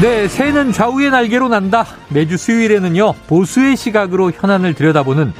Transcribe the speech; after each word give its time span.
네, 0.00 0.28
새는 0.28 0.72
좌우의 0.72 1.10
날개로 1.10 1.48
난다. 1.48 1.84
매주 2.08 2.38
수요일에는요, 2.38 3.12
보수의 3.26 3.76
시각으로 3.76 4.30
현안을 4.30 4.72
들여다보는 4.72 5.32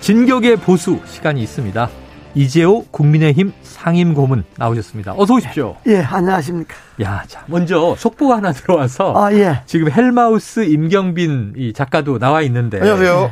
진격의 0.00 0.56
보수 0.56 1.00
시간이 1.04 1.42
있습니다. 1.42 1.90
이재호 2.34 2.86
국민의힘 2.90 3.52
상임 3.62 4.14
고문 4.14 4.44
나오셨습니다. 4.56 5.14
어서 5.16 5.34
오십시오. 5.34 5.76
예, 5.86 6.00
안녕하십니까. 6.00 6.74
야, 7.02 7.24
자, 7.26 7.42
먼저 7.46 7.94
속보가 7.98 8.36
하나 8.38 8.52
들어와서 8.52 9.12
아, 9.16 9.32
예. 9.34 9.60
지금 9.66 9.90
헬마우스 9.90 10.60
임경빈 10.64 11.54
이 11.56 11.72
작가도 11.74 12.18
나와 12.18 12.40
있는데 12.42 12.78
안녕하세요. 12.80 13.30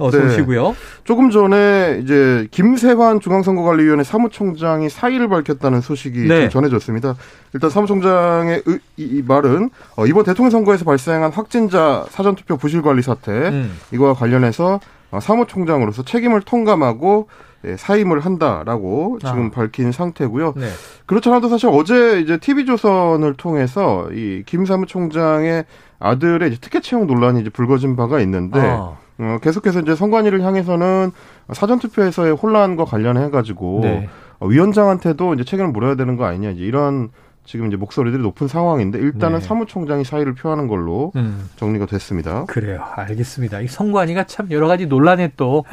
어서 0.00 0.18
네. 0.18 0.26
오시고요. 0.26 0.74
조금 1.04 1.30
전에 1.30 2.00
이제 2.02 2.48
김세환 2.50 3.20
중앙선거관리위원회 3.20 4.02
사무총장이 4.04 4.88
사의를 4.88 5.28
밝혔다는 5.28 5.80
소식이 5.80 6.26
네. 6.28 6.40
좀 6.42 6.50
전해졌습니다. 6.50 7.14
일단 7.52 7.70
사무총장의 7.70 8.62
의- 8.66 8.78
이, 8.96 9.02
이 9.18 9.22
말은 9.26 9.70
어, 9.96 10.06
이번 10.06 10.24
대통령 10.24 10.50
선거에서 10.50 10.84
발생한 10.84 11.32
확진자 11.32 12.04
사전투표 12.10 12.56
부실관리 12.56 13.02
사태 13.02 13.30
음. 13.32 13.76
이거와 13.92 14.14
관련해서 14.14 14.80
어, 15.10 15.20
사무총장으로서 15.20 16.04
책임을 16.04 16.40
통감하고 16.42 17.28
예, 17.66 17.76
사임을 17.76 18.20
한다라고 18.20 19.18
지금 19.20 19.48
아. 19.48 19.50
밝힌 19.50 19.92
상태고요. 19.92 20.54
네. 20.56 20.68
그렇지 21.04 21.28
않아도 21.28 21.50
사실 21.50 21.68
어제 21.70 22.18
이제 22.20 22.38
TV조선을 22.38 23.34
통해서 23.34 24.08
이 24.12 24.42
김 24.46 24.64
사무총장의 24.64 25.66
아들의 25.98 26.48
이제 26.48 26.58
특혜 26.58 26.80
채용 26.80 27.06
논란이 27.06 27.42
이제 27.42 27.50
불거진 27.50 27.96
바가 27.96 28.20
있는데 28.20 28.58
아, 28.60 28.96
어, 29.20 29.38
계속해서 29.42 29.80
이제 29.80 29.94
선관위를 29.94 30.42
향해서는 30.42 31.12
사전투표에서의 31.52 32.32
혼란과 32.34 32.84
관련해 32.86 33.30
가지고 33.30 33.80
네. 33.82 34.08
어, 34.38 34.46
위원장한테도 34.46 35.34
이제 35.34 35.44
책임을 35.44 35.70
물어야 35.70 35.94
되는 35.94 36.16
거 36.16 36.24
아니냐 36.24 36.50
이제 36.50 36.62
이런 36.64 37.10
지금 37.44 37.66
이제 37.66 37.76
목소리들이 37.76 38.22
높은 38.22 38.48
상황인데 38.48 38.98
일단은 38.98 39.40
네. 39.40 39.44
사무총장이 39.44 40.04
사의를 40.04 40.34
표하는 40.34 40.68
걸로 40.68 41.12
음. 41.16 41.48
정리가 41.56 41.86
됐습니다. 41.86 42.44
그래요. 42.44 42.84
알겠습니다. 42.94 43.60
이 43.60 43.66
선관위가 43.66 44.24
참 44.24 44.50
여러 44.50 44.68
가지 44.68 44.86
논란에 44.86 45.32
또 45.36 45.64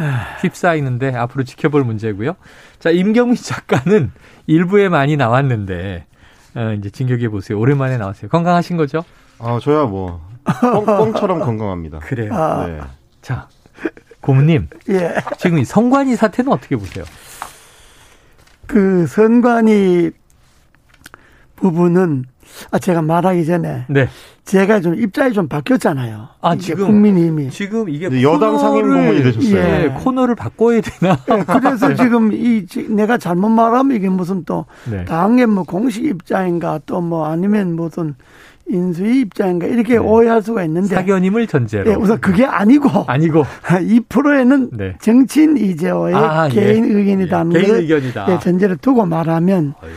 휩싸이는데 0.42 1.14
앞으로 1.16 1.44
지켜볼 1.44 1.84
문제고요. 1.84 2.36
자, 2.80 2.90
임경민 2.90 3.36
작가는 3.42 4.12
일부에 4.48 4.90
많이 4.90 5.18
나왔는데 5.18 6.06
어, 6.56 6.74
이제 6.78 6.90
진격해 6.90 7.30
보세요. 7.30 7.60
오랜만에 7.60 7.98
나왔어요. 7.98 8.30
건강하신 8.30 8.78
거죠? 8.78 9.04
아 9.40 9.60
저야 9.62 9.86
뭐 9.86 10.22
뻥, 10.46 10.86
뻥처럼 10.86 11.40
건강합니다. 11.42 12.00
그래요. 12.00 12.34
아, 12.34 12.66
네. 12.66 12.80
자, 13.28 13.50
고모님 14.22 14.70
예. 14.88 15.16
지금 15.38 15.58
이 15.60 15.66
선관위 15.66 16.16
사태는 16.16 16.50
어떻게 16.50 16.78
보세요? 16.78 17.04
그 18.68 19.06
선관위 19.06 20.12
부분은 21.58 22.24
아 22.72 22.80
제가 22.80 23.02
말하기 23.02 23.46
전에 23.46 23.84
네. 23.90 24.08
제가 24.46 24.80
좀 24.80 24.96
입장이 24.96 25.34
좀 25.34 25.50
바뀌었잖아요. 25.50 26.30
아, 26.40 26.56
지금? 26.56 26.86
국민의힘이. 26.88 27.50
지금 27.50 27.90
이게 27.90 28.06
여당 28.22 28.54
코너를- 28.56 28.60
상임 28.60 28.82
고문이 28.88 29.24
되셨어요. 29.24 29.58
예, 29.58 29.84
예. 29.84 29.90
코너를 29.90 30.36
바꿔야 30.36 30.80
되나? 30.80 31.18
예, 31.30 31.44
그래서 31.44 31.94
지금 31.96 32.32
이 32.32 32.66
지- 32.66 32.88
내가 32.88 33.18
잘못 33.18 33.50
말하면 33.50 33.98
이게 33.98 34.08
무슨 34.08 34.46
또 34.46 34.66
네. 34.90 35.04
당의 35.04 35.48
뭐 35.48 35.64
공식 35.64 36.06
입장인가 36.06 36.80
또 36.86 37.02
뭐 37.02 37.26
아니면 37.28 37.76
무슨 37.76 38.16
인수위 38.70 39.22
입장인가 39.22 39.68
이렇게 39.68 39.94
네. 39.94 39.98
오해할 39.98 40.42
수가 40.42 40.64
있는데 40.64 40.94
사견임을 40.96 41.48
전제로. 41.48 41.90
예, 41.90 41.96
우선 41.96 42.20
그게 42.20 42.46
아니고 42.46 43.06
아니고. 43.08 43.46
이 43.84 44.02
프로에는 44.08 44.70
네. 44.74 44.96
정치인 45.02 45.58
이재호의 45.58 46.16
아, 46.16 46.50
예. 46.50 46.54
개인 46.54 46.84
의견이라는 46.86 47.54
예, 47.54 47.60
개인 47.60 47.70
걸 47.70 47.80
의견이다. 47.82 48.26
예, 48.30 48.40
전제를 48.40 48.78
두고 48.78 49.06
말하면 49.06 49.74
어이, 49.82 49.90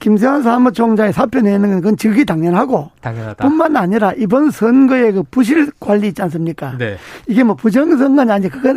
김세환 0.00 0.42
사무총장이 0.42 1.12
사표 1.12 1.40
내는 1.40 1.70
건 1.70 1.80
그건 1.80 1.96
즉이 1.96 2.24
당연하고 2.24 2.90
당연하다. 3.00 3.46
뿐만 3.46 3.76
아니라 3.76 4.12
이번 4.16 4.50
선거의 4.50 5.12
그 5.12 5.22
부실 5.30 5.70
관리 5.80 6.08
있지 6.08 6.20
않습니까? 6.22 6.76
네. 6.78 6.96
이게 7.26 7.42
뭐 7.42 7.54
부정선거냐 7.56 8.34
아니 8.34 8.48
그거 8.48 8.74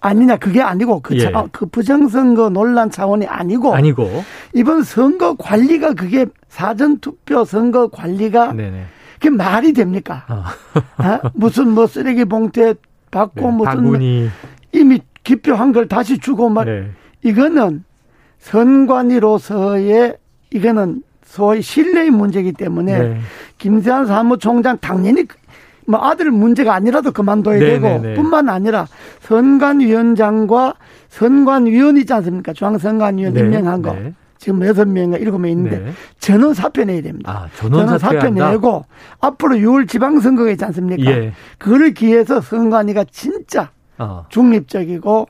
아니냐 0.00 0.36
그게 0.36 0.60
아니고 0.62 1.00
그, 1.00 1.16
예. 1.16 1.20
차- 1.32 1.46
그 1.52 1.66
부정선거 1.66 2.50
논란 2.50 2.90
차원이 2.90 3.26
아니고 3.26 3.74
아니고. 3.74 4.24
이번 4.54 4.82
선거 4.82 5.34
관리가 5.36 5.94
그게 5.94 6.26
사전 6.48 6.98
투표 6.98 7.44
선거 7.44 7.88
관리가 7.88 8.52
네네. 8.52 8.84
그게 9.14 9.30
말이 9.30 9.72
됩니까? 9.72 10.24
어. 10.28 10.42
아? 10.98 11.20
무슨 11.34 11.70
뭐 11.70 11.86
쓰레기 11.86 12.24
봉투에 12.24 12.74
받고 13.10 13.40
네, 13.40 13.56
무슨 13.56 13.64
바구니. 13.64 14.28
이미 14.72 15.00
기표한 15.24 15.72
걸 15.72 15.88
다시 15.88 16.18
주고 16.18 16.50
말 16.50 16.66
네. 16.66 16.90
이거는 17.30 17.82
선관위로서의 18.40 20.16
이거는 20.52 21.02
소위 21.24 21.60
신뢰의 21.62 22.10
문제이기 22.10 22.52
때문에 22.52 22.98
네. 22.98 23.20
김세환 23.58 24.06
사무총장 24.06 24.78
당연히 24.78 25.24
그- 25.24 25.36
뭐 25.86 26.00
아들 26.04 26.30
문제가 26.30 26.74
아니라도 26.74 27.12
그만둬야 27.12 27.58
네, 27.58 27.66
되고 27.66 27.86
네, 27.86 27.98
네. 27.98 28.14
뿐만 28.14 28.48
아니라 28.48 28.86
선관위원장과 29.20 30.74
선관위원 31.08 31.96
있지 31.96 32.12
않습니까? 32.12 32.52
중앙선관위원 32.52 33.34
네, 33.34 33.40
임명한 33.40 33.82
거 33.82 33.92
네. 33.92 34.12
지금 34.38 34.64
여섯 34.66 34.86
명인가 34.86 35.16
일곱 35.16 35.38
명 35.38 35.50
있는데 35.50 35.78
네. 35.78 35.92
전원 36.18 36.54
사표 36.54 36.84
내야 36.84 37.00
됩니다. 37.02 37.30
아, 37.30 37.48
전원 37.56 37.86
전원 37.86 37.98
사표? 37.98 38.30
내고 38.30 38.84
앞으로 39.20 39.56
6월 39.56 39.88
지방선거가 39.88 40.50
있지 40.50 40.64
않습니까? 40.66 41.10
예. 41.10 41.32
그거를 41.58 41.94
기해서 41.94 42.40
선관위가 42.40 43.04
진짜 43.10 43.70
어. 43.98 44.26
중립적이고 44.28 45.28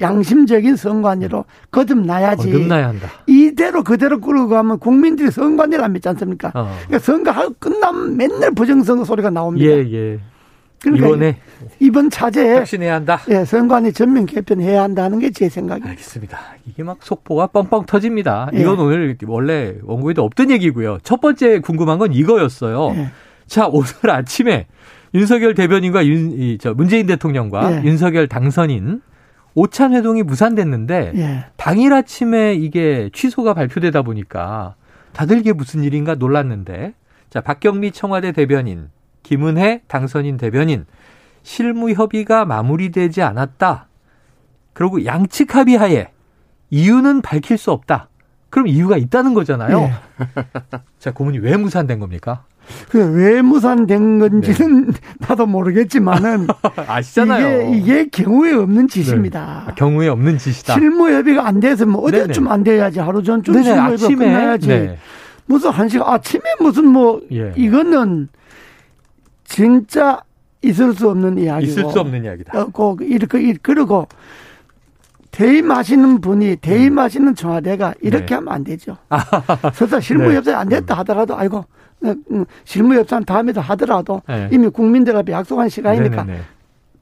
양심적인 0.00 0.76
선관위로 0.76 1.44
거듭나야지. 1.70 2.50
거듭나야 2.50 2.88
한다. 2.88 3.08
이대로 3.26 3.82
그대로 3.84 4.20
끌고 4.20 4.48
가면 4.48 4.78
국민들이 4.78 5.30
선관위를 5.30 5.84
안 5.84 5.92
믿지 5.92 6.08
않습니까? 6.08 6.48
어. 6.54 6.70
그러니까 6.86 6.98
선거하고 6.98 7.54
끝나면 7.58 8.16
맨날 8.16 8.50
부정선거 8.52 9.04
소리가 9.04 9.30
나옵니다. 9.30 9.66
예, 9.66 9.78
예. 9.92 10.18
그러니까 10.82 11.06
이번에 11.06 11.36
이번 11.80 12.10
차제에 12.10 12.56
혁신해야 12.58 12.94
한다. 12.94 13.20
예, 13.30 13.44
선관위 13.44 13.92
전면 13.94 14.26
개편해야 14.26 14.82
한다는 14.82 15.18
게 15.18 15.30
제 15.30 15.48
생각입니다. 15.48 15.90
알겠습니다. 15.90 16.38
이게 16.66 16.82
막 16.82 16.98
속보가 17.00 17.46
뻥뻥 17.48 17.86
터집니다. 17.86 18.50
예. 18.54 18.60
이건 18.60 18.78
오늘 18.80 19.16
원래 19.26 19.74
원고에도 19.82 20.22
없던 20.24 20.50
얘기고요. 20.50 20.98
첫 21.02 21.20
번째 21.22 21.60
궁금한 21.60 21.98
건 21.98 22.12
이거였어요. 22.12 22.92
예. 22.96 23.08
자, 23.46 23.66
오늘 23.70 23.88
아침에 24.10 24.66
윤석열 25.14 25.54
대변인과 25.54 26.06
윤, 26.06 26.32
이, 26.32 26.58
저 26.58 26.74
문재인 26.74 27.06
대통령과 27.06 27.80
예. 27.80 27.84
윤석열 27.84 28.28
당선인 28.28 29.00
오찬 29.54 29.94
회동이 29.94 30.22
무산됐는데 30.22 31.12
예. 31.14 31.44
당일 31.56 31.92
아침에 31.92 32.54
이게 32.54 33.10
취소가 33.12 33.54
발표되다 33.54 34.02
보니까 34.02 34.74
다들 35.12 35.38
이게 35.38 35.52
무슨 35.52 35.84
일인가 35.84 36.16
놀랐는데 36.16 36.94
자 37.30 37.40
박경미 37.40 37.92
청와대 37.92 38.32
대변인 38.32 38.90
김은혜 39.22 39.82
당선인 39.86 40.36
대변인 40.36 40.86
실무 41.42 41.92
협의가 41.92 42.44
마무리되지 42.44 43.22
않았다. 43.22 43.88
그리고 44.72 45.04
양측 45.04 45.54
합의하에 45.54 46.08
이유는 46.70 47.22
밝힐 47.22 47.56
수 47.58 47.70
없다. 47.70 48.08
그럼 48.54 48.68
이유가 48.68 48.96
있다는 48.96 49.34
거잖아요. 49.34 49.80
예. 49.80 49.92
자 51.00 51.10
고문이 51.12 51.38
왜 51.40 51.56
무산된 51.56 51.98
겁니까? 51.98 52.44
그왜 52.88 53.42
무산된 53.42 54.20
건지는 54.20 54.92
나도 55.18 55.46
모르겠지만은 55.46 56.46
아시잖아요. 56.86 57.72
이게 57.74 57.78
이게 57.78 58.08
경우에 58.10 58.52
없는 58.52 58.86
짓입니다. 58.86 59.64
아, 59.66 59.74
경우에 59.74 60.06
없는 60.06 60.38
짓이다. 60.38 60.74
실무 60.74 61.10
협의가 61.10 61.48
안 61.48 61.58
돼서 61.58 61.84
뭐 61.84 62.02
어제쯤. 62.06 62.46
안 62.46 62.62
돼야지 62.62 63.00
하루 63.00 63.24
전쯤 63.24 63.54
실무 63.54 63.68
협의가 63.68 63.84
아침에 63.92 64.24
끝나야지. 64.24 64.68
네. 64.68 64.98
무슨 65.46 65.70
한 65.70 65.88
시간 65.88 66.08
아침에 66.14 66.42
무슨 66.60 66.86
뭐 66.86 67.20
예. 67.32 67.52
이거는 67.56 68.28
진짜 69.42 70.22
있을 70.62 70.94
수 70.94 71.10
없는 71.10 71.38
이야기고 71.38 71.70
있을 71.72 71.90
수 71.90 71.98
없는 71.98 72.22
이야기다. 72.24 72.56
어, 72.56 72.66
꼭 72.72 73.00
이렇게 73.02 73.42
이- 73.42 73.54
그리고 73.60 74.06
대임하시는 75.34 76.20
분이 76.20 76.56
대임하시는 76.56 77.34
청와대가 77.34 77.92
이렇게 78.00 78.26
네. 78.26 78.34
하면 78.36 78.54
안 78.54 78.62
되죠. 78.62 78.96
설사 79.74 79.98
실무 79.98 80.28
네. 80.28 80.36
협상 80.36 80.60
안 80.60 80.68
됐다 80.68 80.94
하더라도 80.98 81.36
아이고 81.36 81.58
어, 81.58 82.14
음, 82.30 82.44
실무 82.64 82.94
협상 82.94 83.24
다음에도 83.24 83.60
하더라도 83.60 84.22
네. 84.28 84.48
이미 84.52 84.68
국민들 84.68 85.16
앞에 85.16 85.32
약속한 85.32 85.68
시간이니까 85.68 86.22
네네네. 86.22 86.40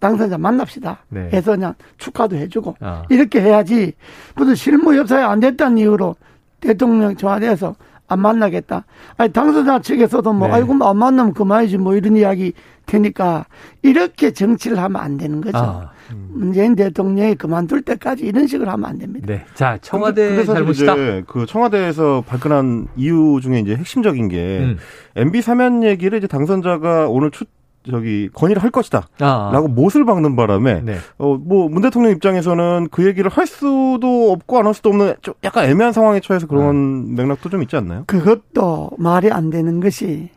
당선자 0.00 0.38
만납시다. 0.38 0.98
네. 1.10 1.28
해서 1.32 1.50
그냥 1.52 1.74
축하도 1.98 2.36
해주고 2.36 2.76
아. 2.80 3.02
이렇게 3.10 3.40
해야지 3.42 3.92
무슨 4.34 4.54
실무 4.54 4.94
협상이 4.94 5.22
안 5.22 5.38
됐다는 5.40 5.76
이유로 5.78 6.16
대통령 6.60 7.14
청와대에서 7.14 7.74
안 8.08 8.20
만나겠다. 8.20 8.84
아니 9.18 9.30
당선자 9.32 9.80
측에서도 9.80 10.32
뭐 10.32 10.48
네. 10.48 10.54
아이고 10.54 10.72
뭐 10.72 10.88
안 10.88 10.96
만나면 10.96 11.34
그만이지 11.34 11.76
뭐 11.78 11.94
이런 11.94 12.16
이야기 12.16 12.54
되니까 12.86 13.44
이렇게 13.82 14.32
정치를 14.32 14.78
하면 14.78 15.00
안 15.02 15.18
되는 15.18 15.40
거죠. 15.42 15.58
아. 15.58 15.91
문재인 16.30 16.74
대통령이 16.76 17.34
그만둘 17.36 17.82
때까지 17.82 18.24
이런 18.24 18.46
식으로 18.46 18.70
하면 18.70 18.88
안 18.90 18.98
됩니다. 18.98 19.26
네. 19.26 19.44
자, 19.54 19.78
청와대 19.80 20.44
잘못이다. 20.44 20.94
그 21.26 21.46
청와대에서 21.46 22.24
발끈한 22.26 22.88
이유 22.96 23.40
중에 23.42 23.60
이제 23.60 23.74
핵심적인 23.76 24.28
게 24.28 24.58
음. 24.60 24.78
MB 25.16 25.42
사면 25.42 25.82
얘기를 25.84 26.18
이제 26.18 26.26
당선자가 26.26 27.08
오늘 27.08 27.30
추 27.30 27.44
저기 27.90 28.28
건의를 28.32 28.62
할 28.62 28.70
것이다. 28.70 29.08
아. 29.18 29.50
라고 29.52 29.66
못을 29.66 30.04
박는 30.04 30.36
바람에 30.36 30.82
네. 30.82 30.98
어뭐 31.18 31.68
문 31.68 31.82
대통령 31.82 32.12
입장에서는 32.12 32.86
그 32.92 33.04
얘기를 33.04 33.28
할 33.28 33.44
수도 33.48 34.30
없고 34.30 34.58
안 34.58 34.66
할 34.66 34.74
수도 34.74 34.90
없는 34.90 35.14
좀 35.20 35.34
약간 35.42 35.64
애매한 35.64 35.92
상황에 35.92 36.20
처해서 36.20 36.46
그런 36.46 37.16
맥락도 37.16 37.48
좀 37.48 37.60
있지 37.62 37.74
않나요? 37.76 38.04
그것도 38.06 38.90
말이 38.98 39.32
안 39.32 39.50
되는 39.50 39.80
것이 39.80 40.28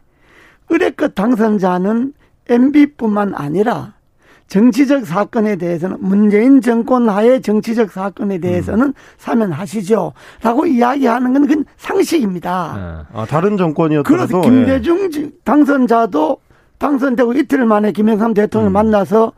의뢰껏 0.69 1.13
당선자는 1.13 2.13
MB뿐만 2.50 3.33
아니라 3.35 3.94
정치적 4.47 5.06
사건에 5.06 5.56
대해서는 5.56 5.97
문재인 6.00 6.62
정권 6.62 7.09
하에 7.09 7.39
정치적 7.42 7.92
사건에 7.92 8.38
대해서는 8.38 8.94
사면하시죠. 9.18 10.13
라고 10.44 10.65
이야기하는 10.65 11.33
건 11.33 11.47
그건 11.47 11.65
상식입니다. 11.77 12.51
아. 12.51 13.06
아, 13.13 13.25
다른 13.25 13.57
정권이었더라도 13.57 14.42
그래서 14.42 14.42
김대중 14.42 15.09
지- 15.09 15.31
당선자도 15.44 16.38
당선되고 16.77 17.33
이틀 17.33 17.65
만에 17.65 17.92
김영삼 17.92 18.33
대통령을 18.33 18.71
음. 18.71 18.74
만나서 18.74 19.31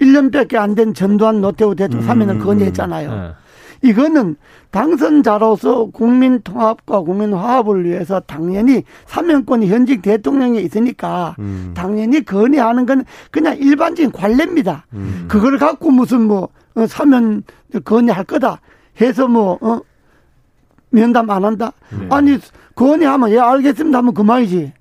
1년밖에 0.00 0.56
안 0.56 0.74
된 0.74 0.92
전두환 0.94 1.40
노태우 1.40 1.74
대통령 1.74 2.04
음, 2.04 2.06
사면을 2.06 2.34
음, 2.36 2.38
건의했잖아요. 2.40 3.10
아. 3.10 3.34
이거는 3.82 4.36
당선자로서 4.70 5.86
국민 5.86 6.40
통합과 6.42 7.00
국민 7.00 7.32
화합을 7.32 7.84
위해서 7.84 8.20
당연히 8.20 8.82
사면권이 9.06 9.68
현직 9.68 10.02
대통령에 10.02 10.60
있으니까 10.60 11.36
음. 11.38 11.72
당연히 11.74 12.24
건의하는 12.24 12.86
건 12.86 13.04
그냥 13.30 13.56
일반적인 13.56 14.12
관례입니다. 14.12 14.86
음. 14.94 15.26
그걸 15.28 15.58
갖고 15.58 15.90
무슨 15.90 16.22
뭐 16.22 16.48
어, 16.74 16.86
사면 16.86 17.42
건의할 17.84 18.24
거다 18.24 18.60
해서 19.00 19.28
뭐 19.28 19.58
어, 19.60 19.80
면담 20.90 21.30
안 21.30 21.44
한다. 21.44 21.72
네. 21.90 22.06
아니 22.10 22.38
건의하면 22.74 23.30
예 23.30 23.38
알겠습니다 23.38 23.98
하면 23.98 24.14
그만이지. 24.14 24.72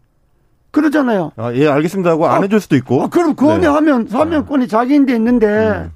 그러잖아요. 0.71 1.31
아, 1.37 1.53
예, 1.53 1.67
알겠습니다 1.67 2.11
하고 2.11 2.27
안 2.27 2.39
어. 2.39 2.41
해줄 2.43 2.59
수도 2.59 2.75
있고. 2.75 3.03
아, 3.03 3.07
그럼 3.07 3.35
건의하면 3.35 4.07
사면권이 4.07 4.67
자기인데 4.67 5.15
있는데 5.15 5.47
음. 5.47 5.91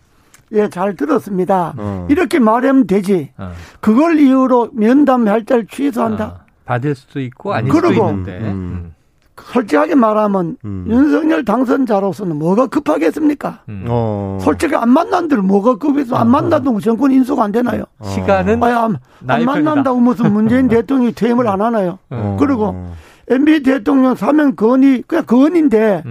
예 0.54 0.68
잘 0.70 0.96
들었습니다. 0.96 1.74
어. 1.78 2.08
이렇게 2.10 2.40
말하면 2.40 2.88
되지. 2.88 3.32
아. 3.38 3.52
그걸 3.80 4.20
이유로 4.20 4.70
면담 4.74 5.28
할자를 5.28 5.68
취소한다. 5.68 6.24
아. 6.24 6.46
받을 6.66 6.96
수도 6.96 7.20
있고 7.22 7.54
아닐 7.54 7.72
그러고. 7.72 7.94
수도 7.94 8.10
있는데. 8.10 8.38
음. 8.40 8.46
음. 8.46 8.94
솔직하게 9.44 9.96
말하면 9.96 10.58
음. 10.66 10.86
윤석열 10.88 11.44
당선자로서는 11.44 12.36
뭐가 12.36 12.68
급하겠습니까? 12.68 13.62
음. 13.70 13.86
어. 13.88 14.38
솔직히 14.42 14.76
안 14.76 14.90
만난들 14.90 15.42
뭐가 15.42 15.78
급해서 15.78 16.16
안 16.16 16.30
만나도 16.30 16.80
정권 16.80 17.12
인수가 17.12 17.44
안 17.46 17.52
되나요? 17.52 17.86
시간은 18.04 18.62
아니, 18.62 18.74
안, 18.74 18.98
안 19.28 19.46
만난다고 19.46 20.00
무슨 20.00 20.32
문재인 20.32 20.68
대통령이 20.68 21.14
퇴임을 21.14 21.48
안 21.48 21.62
하나요? 21.62 21.98
어. 22.12 22.38
그리고 22.40 22.92
MB 23.30 23.64
대통령 23.64 24.14
사면 24.16 24.56
건의 24.56 25.04
그냥 25.08 25.26
건인데 25.26 26.04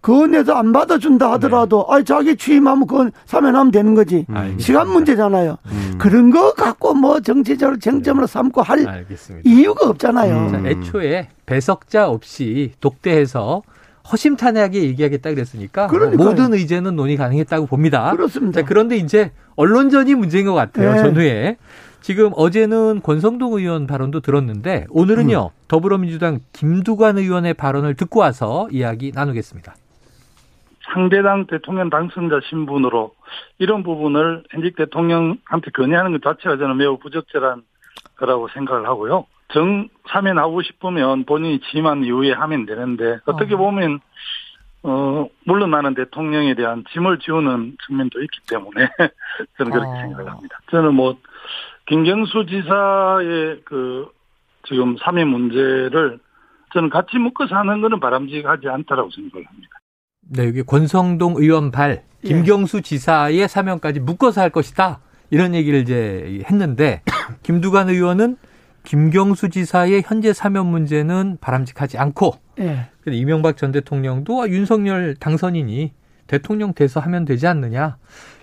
음. 0.00 0.30
건에서 0.30 0.54
안 0.54 0.72
받아준다 0.72 1.30
하더라도 1.32 1.86
아니 1.90 2.04
자기 2.04 2.36
취임하면 2.36 2.86
건 2.86 3.12
사면하면 3.26 3.70
되는 3.70 3.94
거지. 3.94 4.26
알겠습니다. 4.28 4.62
시간 4.64 4.88
문제잖아요. 4.88 5.58
음. 5.66 5.94
그런 5.98 6.30
거 6.30 6.54
갖고 6.54 6.94
뭐 6.94 7.20
정치적으로 7.20 7.78
쟁점으로 7.78 8.26
삼고 8.26 8.62
할 8.62 8.86
알겠습니다. 8.86 9.48
이유가 9.48 9.88
없잖아요. 9.88 10.36
음. 10.36 10.52
자, 10.52 10.68
애초에 10.68 11.28
배석자 11.46 12.08
없이 12.08 12.72
독대해서 12.80 13.62
허심탄회하게 14.10 14.82
얘기하겠다 14.84 15.30
그랬으니까 15.30 15.86
뭐 15.86 15.90
그러니까요. 15.90 16.28
모든 16.28 16.54
의제는 16.54 16.96
논의 16.96 17.16
가능했다고 17.16 17.66
봅니다. 17.66 18.10
그렇습니다. 18.12 18.60
자, 18.60 18.66
그런데 18.66 18.96
이제 18.96 19.30
언론전이 19.56 20.14
문제인 20.14 20.46
것 20.46 20.54
같아요. 20.54 20.94
네. 20.94 21.02
전후에. 21.02 21.56
지금 22.02 22.30
어제는 22.34 23.02
권성동 23.02 23.52
의원 23.52 23.86
발언도 23.86 24.20
들었는데 24.20 24.86
오늘은요 24.88 25.50
더불어민주당 25.68 26.40
김두관 26.54 27.18
의원의 27.18 27.52
발언을 27.54 27.94
듣고 27.94 28.20
와서 28.20 28.68
이야기 28.72 29.12
나누겠습니다. 29.14 29.74
상대당 30.92 31.46
대통령 31.46 31.90
당선자 31.90 32.40
신분으로 32.48 33.14
이런 33.58 33.82
부분을 33.82 34.44
현직 34.50 34.76
대통령한테 34.76 35.70
건의하는 35.74 36.12
것 36.12 36.22
자체가 36.22 36.56
저는 36.56 36.76
매우 36.76 36.98
부적절한 36.98 37.62
거라고 38.16 38.48
생각을 38.48 38.86
하고요. 38.86 39.26
정 39.52 39.88
사면 40.08 40.38
하고 40.38 40.62
싶으면 40.62 41.24
본인이 41.24 41.60
취임한 41.60 42.04
이후에 42.04 42.32
하면 42.32 42.66
되는데 42.66 43.18
어떻게 43.26 43.54
어. 43.54 43.58
보면 43.58 44.00
어 44.82 45.28
물론 45.44 45.72
나는 45.72 45.94
대통령에 45.94 46.54
대한 46.54 46.84
짐을 46.92 47.18
지우는 47.18 47.76
측면도 47.86 48.22
있기 48.22 48.38
때문에 48.48 48.88
저는 49.58 49.72
그렇게 49.72 49.90
어. 49.90 50.00
생각을 50.02 50.30
합니다. 50.30 50.58
저는 50.70 50.94
뭐 50.94 51.16
김경수 51.86 52.46
지사의 52.46 53.62
그 53.64 54.08
지금 54.68 54.96
사면 54.98 55.28
문제를 55.28 56.18
저는 56.72 56.88
같이 56.88 57.18
묶어서 57.18 57.56
하는 57.56 57.80
거는 57.80 57.98
바람직하지 57.98 58.68
않다라고 58.68 59.10
생각을 59.10 59.46
합니다. 59.46 59.79
네, 60.22 60.46
여기 60.46 60.62
권성동 60.62 61.34
의원 61.38 61.70
발 61.70 62.02
예. 62.24 62.28
김경수 62.28 62.82
지사의 62.82 63.48
사면까지 63.48 64.00
묶어서 64.00 64.40
할 64.40 64.50
것이다. 64.50 65.00
이런 65.30 65.54
얘기를 65.54 65.80
이제 65.80 66.42
했는데 66.50 67.02
김두관 67.42 67.88
의원은 67.88 68.36
김경수 68.84 69.50
지사의 69.50 70.02
현재 70.06 70.32
사면 70.32 70.66
문제는 70.66 71.38
바람직하지 71.40 71.98
않고 71.98 72.34
예. 72.60 72.88
근데 73.02 73.16
이명박 73.16 73.56
전 73.56 73.72
대통령도 73.72 74.42
아, 74.42 74.48
윤석열 74.48 75.14
당선인이 75.14 75.92
대통령 76.26 76.74
돼서 76.74 77.00
하면 77.00 77.24
되지 77.24 77.46
않느냐. 77.46 77.96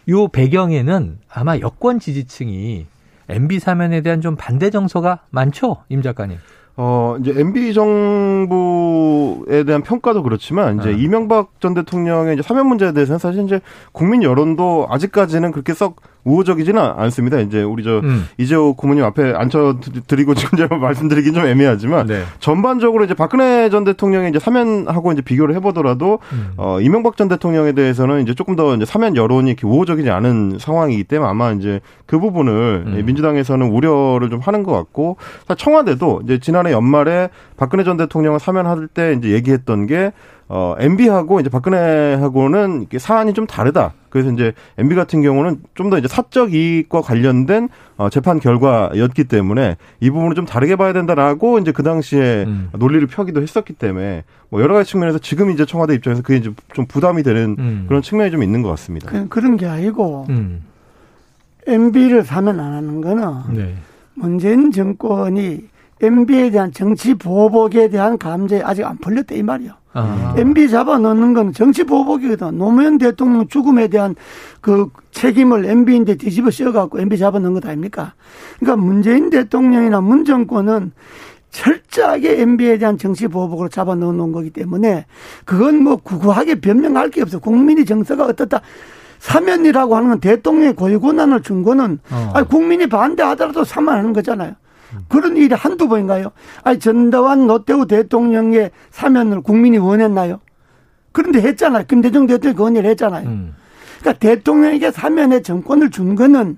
요 0.09 0.27
배경에는 0.27 1.19
아마 1.29 1.57
여권 1.59 1.99
지지층이 1.99 2.85
MB 3.29 3.59
사면에 3.59 4.01
대한 4.01 4.21
좀 4.21 4.35
반대 4.37 4.69
정서가 4.69 5.23
많죠, 5.29 5.83
임 5.89 6.01
작가님. 6.01 6.37
어, 6.79 7.17
이제 7.19 7.33
MB 7.35 7.73
정부에 7.73 9.63
대한 9.63 9.81
평가도 9.81 10.21
그렇지만 10.21 10.79
이제 10.79 10.89
아. 10.89 10.91
이명박 10.91 11.59
전 11.59 11.73
대통령의 11.73 12.35
이제 12.35 12.43
사면 12.43 12.67
문제에 12.67 12.93
대해서는 12.93 13.17
사실 13.17 13.43
이제 13.43 13.61
국민 13.91 14.21
여론도 14.21 14.85
아직까지는 14.89 15.51
그렇게 15.51 15.73
썩 15.73 15.95
우호적이지는 16.27 16.81
않습니다. 16.81 17.39
이제 17.39 17.63
우리 17.63 17.83
저 17.83 17.99
음. 17.99 18.27
이재호 18.37 18.75
고모님 18.75 19.03
앞에 19.05 19.33
앉혀드리고 19.33 20.35
지금 20.35 20.57
제가 20.57 20.75
말씀드리긴 20.75 21.33
좀 21.33 21.45
애매하지만 21.45 22.07
네. 22.07 22.23
전반적으로 22.39 23.05
이제 23.05 23.13
박근혜 23.13 23.69
전 23.69 23.85
대통령의 23.85 24.29
이제 24.29 24.39
사면하고 24.39 25.13
이제 25.13 25.21
비교를 25.21 25.55
해보더라도 25.55 26.19
음. 26.33 26.51
어, 26.57 26.79
이명박 26.81 27.15
전 27.15 27.29
대통령에 27.29 27.71
대해서는 27.71 28.21
이제 28.21 28.33
조금 28.33 28.55
더 28.55 28.75
이제 28.75 28.83
사면 28.85 29.15
여론이 29.15 29.51
이렇게 29.51 29.65
우호적이지 29.65 30.09
않은 30.09 30.57
상황이기 30.59 31.05
때문에 31.05 31.29
아마 31.29 31.51
이제 31.51 31.79
그 32.05 32.19
부분을 32.19 32.83
음. 32.85 33.05
민주당에서는 33.05 33.69
우려를 33.69 34.29
좀 34.29 34.39
하는 34.41 34.63
것 34.63 34.73
같고 34.73 35.17
청와대도 35.57 36.21
이제 36.25 36.39
지난해 36.39 36.71
연말에 36.73 37.29
박근혜 37.55 37.83
전 37.83 37.95
대통령을 37.97 38.39
사면할 38.39 38.87
때 38.87 39.15
이제 39.17 39.29
얘기했던 39.29 39.87
게 39.87 40.11
어, 40.49 40.75
MB하고 40.79 41.39
이제 41.41 41.49
박근혜하고는 41.49 42.79
이렇게 42.81 42.99
사안이 42.99 43.33
좀 43.33 43.45
다르다. 43.47 43.93
그래서 44.09 44.31
이제 44.31 44.53
MB 44.77 44.95
같은 44.95 45.21
경우는 45.21 45.61
좀 45.75 45.89
더 45.89 45.97
이제 45.97 46.07
사적 46.07 46.53
이익과 46.53 47.01
관련된 47.01 47.69
어, 47.97 48.09
재판 48.09 48.39
결과였기 48.39 49.25
때문에 49.25 49.77
이 49.99 50.09
부분을 50.09 50.35
좀 50.35 50.45
다르게 50.45 50.75
봐야 50.75 50.93
된다라고 50.93 51.59
이제 51.59 51.71
그 51.71 51.83
당시에 51.83 52.45
음. 52.45 52.69
논리를 52.77 53.05
펴기도 53.07 53.41
했었기 53.41 53.73
때문에 53.73 54.23
뭐 54.49 54.61
여러 54.61 54.73
가지 54.73 54.91
측면에서 54.91 55.19
지금 55.19 55.49
이제 55.51 55.65
청와대 55.65 55.93
입장에서 55.93 56.21
그게 56.21 56.37
이제 56.37 56.51
좀 56.73 56.85
부담이 56.87 57.23
되는 57.23 57.55
음. 57.59 57.85
그런 57.87 58.01
측면이 58.01 58.31
좀 58.31 58.43
있는 58.43 58.61
것 58.61 58.69
같습니다. 58.69 59.09
그, 59.09 59.27
그런 59.27 59.57
게 59.57 59.65
아니고 59.65 60.25
음. 60.29 60.63
MB를 61.67 62.23
사면 62.23 62.59
안 62.59 62.73
하는 62.73 63.01
거는 63.01 63.23
네. 63.53 63.75
문재인 64.13 64.71
정권이 64.71 65.67
MB에 66.01 66.51
대한 66.51 66.71
정치 66.71 67.13
보복에 67.15 67.89
대한 67.89 68.17
감정이 68.17 68.61
아직 68.63 68.85
안 68.85 68.97
풀렸다 68.97 69.35
이 69.35 69.43
말이요. 69.43 69.71
아. 69.99 70.35
MB 70.37 70.69
잡아 70.69 70.99
넣는 70.99 71.33
건 71.33 71.53
정치 71.53 71.83
보복이거든. 71.83 72.57
노무현 72.57 72.99
대통령 72.99 73.47
죽음에 73.47 73.87
대한 73.87 74.15
그 74.61 74.89
책임을 75.11 75.65
MB인데 75.65 76.15
뒤집어 76.15 76.51
씌워갖고 76.51 76.99
MB 76.99 77.17
잡아 77.17 77.39
넣은 77.39 77.53
것 77.55 77.65
아닙니까? 77.65 78.13
그러니까 78.59 78.85
문재인 78.85 79.31
대통령이나 79.31 80.01
문 80.01 80.23
정권은 80.23 80.91
철저하게 81.49 82.41
MB에 82.41 82.77
대한 82.77 82.99
정치 82.99 83.27
보복으로 83.27 83.69
잡아 83.69 83.95
넣어 83.95 84.11
놓은 84.11 84.31
거기 84.31 84.51
때문에 84.51 85.05
그건 85.45 85.81
뭐 85.81 85.95
구구하게 85.95 86.59
변명할 86.59 87.09
게 87.09 87.23
없어. 87.23 87.39
국민의 87.39 87.85
정서가 87.85 88.25
어떻다. 88.25 88.61
사면이라고 89.17 89.95
하는 89.95 90.09
건 90.09 90.19
대통령의 90.19 90.75
고유 90.75 90.99
권한을 90.99 91.41
준 91.41 91.63
거는 91.63 91.97
어. 92.11 92.31
아니 92.35 92.47
국민이 92.47 92.85
반대하더라도 92.85 93.63
사면하는 93.63 94.13
거잖아요. 94.13 94.53
그런 95.07 95.37
일이 95.37 95.53
한두 95.53 95.87
번인가요? 95.87 96.31
아니 96.63 96.79
전두환 96.79 97.47
노태우 97.47 97.87
대통령의 97.87 98.71
사면을 98.89 99.41
국민이 99.41 99.77
원했나요? 99.77 100.39
그런데 101.11 101.41
했잖아요. 101.41 101.85
김대중 101.87 102.27
대통령이 102.27 102.55
건의를 102.55 102.89
했잖아요. 102.91 103.27
음. 103.27 103.55
그러니까 103.99 104.19
대통령에게 104.19 104.91
사면의 104.91 105.43
정권을 105.43 105.89
준 105.89 106.15
거는 106.15 106.57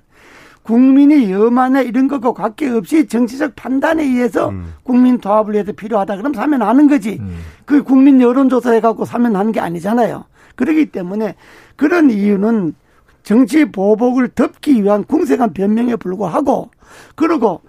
국민이 0.62 1.32
여만에 1.32 1.82
이런 1.84 2.06
것과 2.06 2.32
관계없이 2.32 3.08
정치적 3.08 3.56
판단에 3.56 4.04
의해서 4.04 4.50
음. 4.50 4.74
국민 4.82 5.18
통합을 5.18 5.54
위해서 5.54 5.72
필요하다. 5.72 6.16
그럼 6.16 6.34
사면하는 6.34 6.86
거지. 6.86 7.18
음. 7.20 7.38
그 7.64 7.82
국민 7.82 8.20
여론조사 8.20 8.72
해 8.72 8.80
갖고 8.80 9.04
사면하는 9.04 9.52
게 9.52 9.60
아니잖아요. 9.60 10.26
그렇기 10.56 10.86
때문에 10.86 11.34
그런 11.76 12.10
이유는 12.10 12.74
정치 13.22 13.64
보복을 13.64 14.28
덮기 14.28 14.82
위한 14.82 15.04
궁색한 15.04 15.52
변명에 15.54 15.96
불구하고 15.96 16.70
그리고 17.14 17.62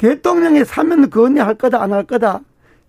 대통령의 0.00 0.64
사면 0.64 1.10
건의할 1.10 1.54
거다 1.54 1.82
안 1.82 1.92
할 1.92 2.04
거다. 2.04 2.40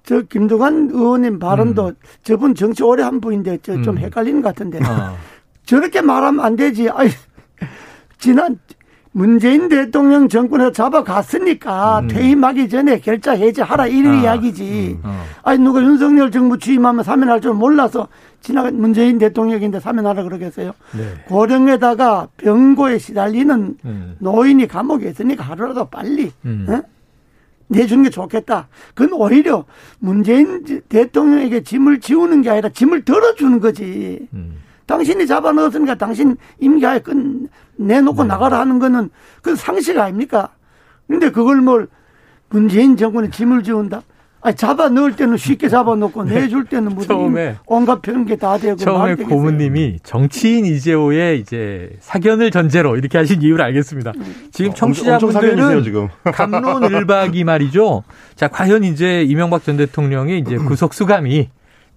저 0.04 0.22
김두관 0.22 0.90
의원님 0.92 1.38
발언도 1.40 1.92
저분 2.24 2.56
정치 2.56 2.84
오래 2.84 3.04
한 3.04 3.20
분인데 3.22 3.58
저좀 3.58 3.90
음. 3.90 3.98
헷갈리는 4.00 4.42
것 4.42 4.50
같은데 4.50 4.80
어. 4.80 5.16
저렇게 5.66 6.02
말하면 6.02 6.44
안 6.44 6.56
되지. 6.56 6.90
아이, 6.90 7.10
지난 8.18 8.58
문재인 9.12 9.68
대통령 9.68 10.28
정권에서 10.30 10.72
잡아갔으니까 10.72 12.00
음. 12.00 12.08
퇴임하기 12.08 12.70
전에 12.70 13.00
결자 13.00 13.34
해제하라 13.34 13.88
이런 13.88 14.16
아. 14.16 14.22
이야기지. 14.22 14.98
어. 15.04 15.24
아니 15.44 15.60
누가 15.60 15.84
윤석열 15.84 16.32
정부 16.32 16.58
취임하면 16.58 17.04
사면할 17.04 17.42
줄 17.42 17.54
몰라서 17.54 18.08
지나간 18.40 18.80
문재인 18.80 19.20
대통령인데 19.20 19.80
사면하라 19.82 20.24
그러겠어요. 20.24 20.72
네. 20.98 21.14
고령에다가 21.28 22.30
병고에 22.38 22.98
시달리는 22.98 23.76
음. 23.86 24.16
노인이 24.18 24.66
감옥에 24.68 25.10
있으니까 25.10 25.44
하루라도 25.44 25.86
빨리 25.86 26.32
음. 26.46 26.66
어? 26.70 26.82
내주는 27.72 28.04
게 28.04 28.10
좋겠다. 28.10 28.68
그건 28.94 29.20
오히려 29.20 29.66
문재인 30.00 30.82
대통령에게 30.90 31.64
짐을 31.64 32.02
지우는 32.02 32.42
게 32.42 32.50
아니라 32.50 32.70
짐을 32.70 33.06
덜어주는 33.06 33.60
거지. 33.60 34.28
음. 34.34 34.60
당신이 34.86 35.26
잡아 35.26 35.54
넣었으니까 35.54 35.96
당신 35.96 36.36
임기하에 36.60 37.00
끝 37.00 37.16
내놓고 37.78 38.24
네. 38.24 38.28
나가라 38.28 38.60
하는 38.60 38.78
거는 38.78 39.10
그건 39.38 39.56
상식 39.56 39.98
아닙니까? 39.98 40.50
근데 41.08 41.32
그걸 41.32 41.62
뭘 41.62 41.88
문재인 42.50 42.98
정권에 42.98 43.30
짐을 43.30 43.64
지운다? 43.64 44.02
아니, 44.44 44.56
잡아 44.56 44.90
넣을 44.90 45.16
때는 45.16 45.38
쉽게 45.38 45.70
잡아 45.70 45.96
놓고 45.96 46.24
내줄 46.24 46.66
때는 46.66 46.96
무슨 46.96 47.08
네. 47.08 47.14
처음에- 47.16 47.56
온갖 47.68 48.02
편게 48.02 48.36
다 48.36 48.58
되고 48.58 48.76
처음에. 48.76 49.16
고문님이 49.16 50.00
정치인 50.04 50.66
이재호의 50.66 51.40
이제 51.40 51.90
사견을 52.00 52.50
전제로 52.52 52.98
이렇게 52.98 53.18
하신 53.20 53.42
이유를 53.42 53.64
알겠습니다. 53.66 54.14
지금 54.52 54.72
사견이세요 54.72 55.20
청취자분들은 55.20 55.84
지금. 55.84 56.08
감론을박이 56.34 57.44
말이죠. 57.44 58.04
자, 58.36 58.48
과연 58.48 58.84
이제 58.84 59.22
이명박 59.24 59.64
전 59.64 59.78
대통령의 59.78 60.40
이제 60.40 60.56
구속 60.58 60.94
수감이 60.94 61.50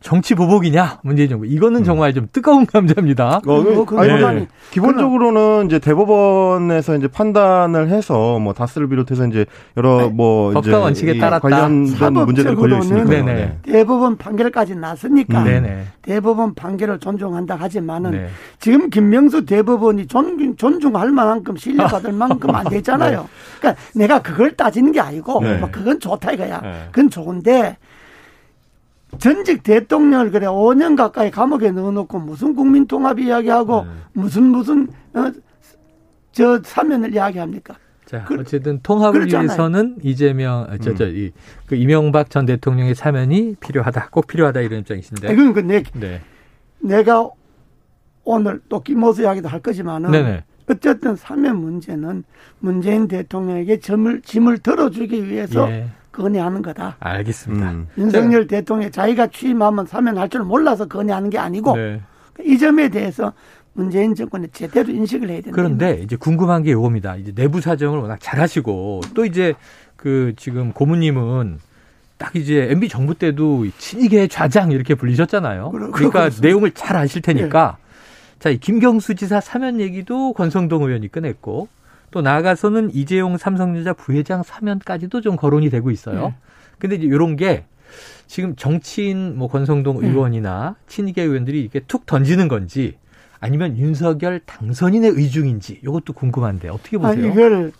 정치 0.04 0.34
보복이냐 0.34 0.98
문재인 1.02 1.30
정부 1.30 1.46
이거는 1.46 1.82
정말 1.82 2.12
좀 2.12 2.28
뜨거운 2.30 2.66
감자입니다. 2.66 3.38
어, 3.46 3.60
뭐 3.62 3.86
그건 3.86 4.10
아니, 4.10 4.12
논란이- 4.22 4.46
기본적으로는 4.70 5.64
이제 5.64 5.78
대법원에서 5.78 6.96
이제 6.96 7.08
판단을 7.08 7.88
해서 7.88 8.38
뭐 8.38 8.52
다스를 8.52 8.86
비롯해서 8.90 9.26
이제 9.28 9.46
여러 9.78 10.10
뭐 10.10 10.52
법과 10.52 10.60
이제 10.68 10.72
원칙에 10.76 11.12
이 11.12 11.18
따랐다. 11.18 11.40
관련된 11.48 12.12
문제들이 12.12 12.54
걸려 12.54 12.78
있으니까. 12.80 12.98
사법적으로는 12.98 13.24
네네. 13.34 13.58
대법원 13.62 14.16
판결까지 14.18 14.76
났으니까 14.76 15.38
음. 15.40 15.44
네네. 15.46 15.84
대법원 16.02 16.54
판결을 16.54 16.98
존중한다 16.98 17.54
하지만은 17.54 18.10
네. 18.10 18.28
지금 18.60 18.90
김명수 18.90 19.46
대법원이 19.46 20.06
존중, 20.06 20.54
존중할 20.56 21.12
만큼 21.12 21.56
신뢰받을 21.56 22.12
만큼 22.12 22.52
안 22.54 22.64
됐잖아요. 22.68 23.26
그러니까 23.58 23.82
내가 23.94 24.20
그걸 24.20 24.52
따지는 24.54 24.92
게 24.92 25.00
아니고 25.00 25.40
네. 25.42 25.56
뭐 25.56 25.70
그건 25.72 25.98
좋다 25.98 26.32
이거야. 26.32 26.60
네. 26.60 26.88
그건 26.92 27.08
좋은데 27.08 27.78
전직 29.18 29.62
대통령을 29.62 30.30
그래 30.30 30.46
5년 30.46 30.96
가까이 30.96 31.30
감옥에 31.30 31.70
넣어놓고 31.70 32.18
무슨 32.18 32.54
국민 32.54 32.86
통합 32.86 33.18
이야기하고 33.18 33.84
네. 33.84 33.90
무슨 34.12 34.44
무슨 34.44 34.88
어, 35.14 35.30
저 36.32 36.60
사면을 36.64 37.14
이야기합니까? 37.14 37.76
자, 38.06 38.24
그- 38.24 38.38
어쨌든 38.40 38.80
통합을 38.82 39.20
그렇잖아요. 39.20 39.46
위해서는 39.46 39.96
이재명, 40.02 40.66
아, 40.68 40.76
저, 40.78 40.94
저, 40.94 41.08
이, 41.08 41.32
그 41.66 41.74
이명박 41.74 42.28
전 42.30 42.44
대통령의 42.44 42.94
사면이 42.94 43.56
필요하다, 43.60 44.08
꼭 44.10 44.26
필요하다 44.26 44.60
이런 44.60 44.80
입장이신데. 44.80 45.32
이건 45.32 45.52
그 45.54 45.60
내, 45.60 45.82
네. 45.94 46.20
내가 46.80 47.28
오늘 48.24 48.60
또 48.68 48.82
김모수 48.82 49.22
이야기도 49.22 49.48
할 49.48 49.60
거지만은 49.60 50.10
네네. 50.10 50.44
어쨌든 50.70 51.16
사면 51.16 51.56
문제는 51.60 52.24
문재인 52.58 53.08
대통령에게 53.08 53.80
짐을, 53.80 54.22
짐을 54.22 54.58
덜어주기 54.58 55.28
위해서 55.28 55.70
예, 55.70 55.88
건의하는 56.18 56.62
거다. 56.62 56.96
알겠습니다. 57.00 57.70
음. 57.70 57.86
윤석열 57.98 58.46
대통령 58.46 58.90
자기가 58.90 59.26
취임하면 59.28 59.86
사면할 59.86 60.28
줄 60.28 60.42
몰라서 60.42 60.86
건의하는 60.86 61.30
게 61.30 61.38
아니고 61.38 61.76
네. 61.76 62.00
이 62.44 62.58
점에 62.58 62.88
대해서 62.88 63.32
문재인 63.74 64.14
정권이 64.14 64.48
제대로 64.52 64.92
인식을 64.92 65.28
해야 65.28 65.40
된다. 65.40 65.50
그런데 65.54 66.00
이제 66.02 66.16
궁금한 66.16 66.62
게 66.62 66.70
이겁니다. 66.70 67.16
이제 67.16 67.32
내부 67.34 67.60
사정을 67.60 67.98
워낙 67.98 68.18
잘하시고 68.20 69.00
또 69.14 69.24
이제 69.24 69.54
그 69.96 70.32
지금 70.36 70.72
고모님은 70.72 71.58
딱 72.16 72.36
이제 72.36 72.68
MB 72.70 72.88
정부 72.88 73.14
때도 73.14 73.66
친이계 73.78 74.28
좌장 74.28 74.70
이렇게 74.70 74.94
불리셨잖아요. 74.94 75.70
그러- 75.72 75.90
그러니까 75.90 76.20
그렇습니다. 76.20 76.46
내용을 76.46 76.70
잘 76.70 76.96
아실 76.96 77.20
테니까 77.22 77.78
자, 78.38 78.50
이 78.50 78.58
김경수 78.58 79.14
지사 79.16 79.40
사면 79.40 79.80
얘기도 79.80 80.32
권성동 80.34 80.82
의원이 80.84 81.10
꺼냈고 81.10 81.68
또 82.14 82.22
나아가서는 82.22 82.94
이재용 82.94 83.36
삼성전자 83.36 83.92
부회장 83.92 84.44
사면까지도 84.44 85.20
좀 85.20 85.34
거론이 85.34 85.68
되고 85.68 85.90
있어요. 85.90 86.28
네. 86.28 86.34
근데 86.78 86.94
이제 86.94 87.06
이런 87.06 87.34
게 87.34 87.64
지금 88.28 88.54
정치인 88.54 89.36
뭐 89.36 89.48
권성동 89.48 90.00
네. 90.00 90.06
의원이나 90.06 90.76
친이계 90.86 91.22
의원들이 91.22 91.60
이렇게 91.60 91.80
툭 91.80 92.06
던지는 92.06 92.46
건지 92.46 92.98
아니면 93.40 93.76
윤석열 93.76 94.38
당선인의 94.46 95.10
의중인지 95.10 95.80
이것도 95.82 96.12
궁금한데 96.12 96.68
어떻게 96.68 96.98
아, 96.98 97.00
보세요? 97.00 97.26
이걸 97.26 97.72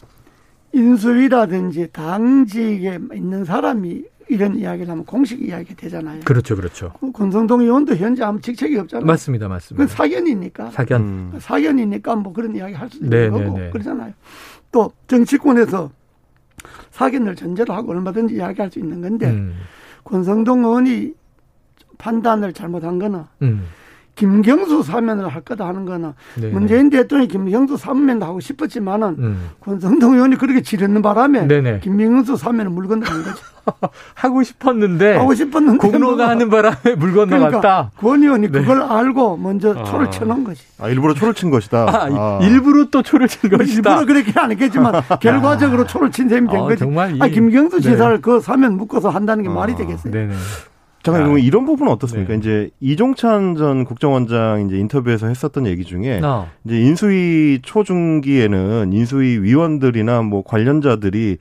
인수위라든지 0.73 1.91
당직에 1.93 2.99
있는 3.15 3.45
사람이 3.45 4.03
이런 4.29 4.57
이야기를 4.57 4.91
하면 4.91 5.05
공식 5.05 5.43
이야기가 5.43 5.75
되잖아요. 5.75 6.21
그렇죠, 6.25 6.57
그렇죠. 6.57 6.93
그 7.01 7.13
권성동 7.13 7.61
의원도 7.61 7.97
현재 7.97 8.23
아무 8.23 8.41
직책이 8.41 8.77
없잖아요. 8.79 9.07
맞습니다, 9.07 9.47
그건 9.47 9.57
맞습니다. 9.57 9.87
사견이니까. 9.87 10.71
사견. 10.71 11.01
음. 11.03 11.33
사견이니까 11.39 12.17
뭐 12.17 12.33
그런 12.33 12.55
이야기 12.57 12.75
할 12.75 12.89
수도 12.91 13.09
네, 13.09 13.27
있는 13.27 13.39
네, 13.39 13.45
거고 13.47 13.59
네. 13.59 13.71
그러잖아요. 13.71 14.13
또 14.73 14.91
정치권에서 15.07 15.91
사견을 16.91 17.37
전제로 17.37 17.75
하고 17.75 17.93
얼마든지 17.93 18.35
이야기할 18.37 18.71
수 18.71 18.79
있는 18.79 19.01
건데 19.01 19.29
음, 19.29 19.55
권성동 20.05 20.61
의원이 20.65 21.15
판단을 21.99 22.53
잘못한 22.53 22.99
거는 22.99 23.25
음, 23.43 23.65
김경수 24.15 24.83
사면을 24.85 25.29
할 25.29 25.41
거다 25.43 25.67
하는 25.67 25.85
거는 25.85 26.13
네, 26.37 26.49
문재인 26.49 26.89
대통령이 26.91 27.29
김경수 27.29 27.77
사면 27.77 28.23
하고 28.23 28.39
싶었지만은 28.41 29.17
음. 29.19 29.51
권성동 29.61 30.15
의원이 30.15 30.37
그렇게 30.37 30.63
지르는 30.63 31.03
바람에 31.03 31.47
네네. 31.47 31.81
김경수 31.81 32.37
사면을 32.37 32.71
물 32.71 32.87
건너간 32.87 33.25
거죠. 33.25 33.37
하고 34.15 34.43
싶었는데 34.43 35.17
하고 35.17 35.35
싶었는데 35.35 35.79
공로가 35.79 36.17
뭐. 36.17 36.27
하는 36.27 36.51
바람에 36.51 36.95
물 36.99 37.15
건너갔다. 37.15 37.49
그러니까 37.61 37.91
권 37.97 38.23
의원이 38.23 38.53
네. 38.53 38.61
그걸 38.61 38.83
알고 38.83 39.39
먼저 39.39 39.83
초를 39.85 40.07
아. 40.07 40.11
쳐놓은 40.11 40.45
거지. 40.45 40.63
아, 40.79 40.89
일부러 40.89 41.15
초를 41.15 41.33
친 41.35 41.51
것이다. 41.51 41.87
아, 41.89 42.39
일부러 42.43 42.85
또 42.91 43.03
초를 43.03 43.27
친 43.27 43.49
것이다. 43.51 43.91
일부러 44.01 44.07
그렇게는 44.07 44.39
안 44.39 44.51
했겠지만 44.53 44.93
결과적으로 45.21 45.87
초를 45.87 46.11
친 46.11 46.29
셈이 46.29 46.49
된 46.49 46.61
아, 46.61 46.65
거지. 46.65 46.79
정말 46.79 47.17
이- 47.17 47.19
아, 47.21 47.27
김경수 47.27 47.77
네. 47.81 47.83
지사를 47.91 48.21
그 48.21 48.41
사면 48.41 48.77
묶어서 48.77 49.09
한다는 49.09 49.43
게 49.45 49.49
아, 49.51 49.53
말이 49.53 49.75
되겠어요. 49.77 50.13
네네. 50.13 50.35
잠깐 51.05 51.21
아. 51.23 51.25
그러면 51.27 51.45
이런 51.45 51.67
부분은 51.67 51.93
어떻습니까? 51.93 52.33
네. 52.33 52.39
이제 52.39 52.71
이종찬 52.81 53.57
전 53.57 53.85
국정원장 53.85 54.67
이제 54.67 54.79
인터뷰에서 54.79 55.27
했었던 55.29 55.67
얘기 55.67 55.85
중에 55.85 56.21
어. 56.25 56.49
이제 56.65 56.81
인수위 56.81 57.61
초중기에는 57.63 58.93
인수위 58.93 59.39
위원들이나 59.39 60.23
뭐 60.23 60.43
관련자들이 60.43 61.37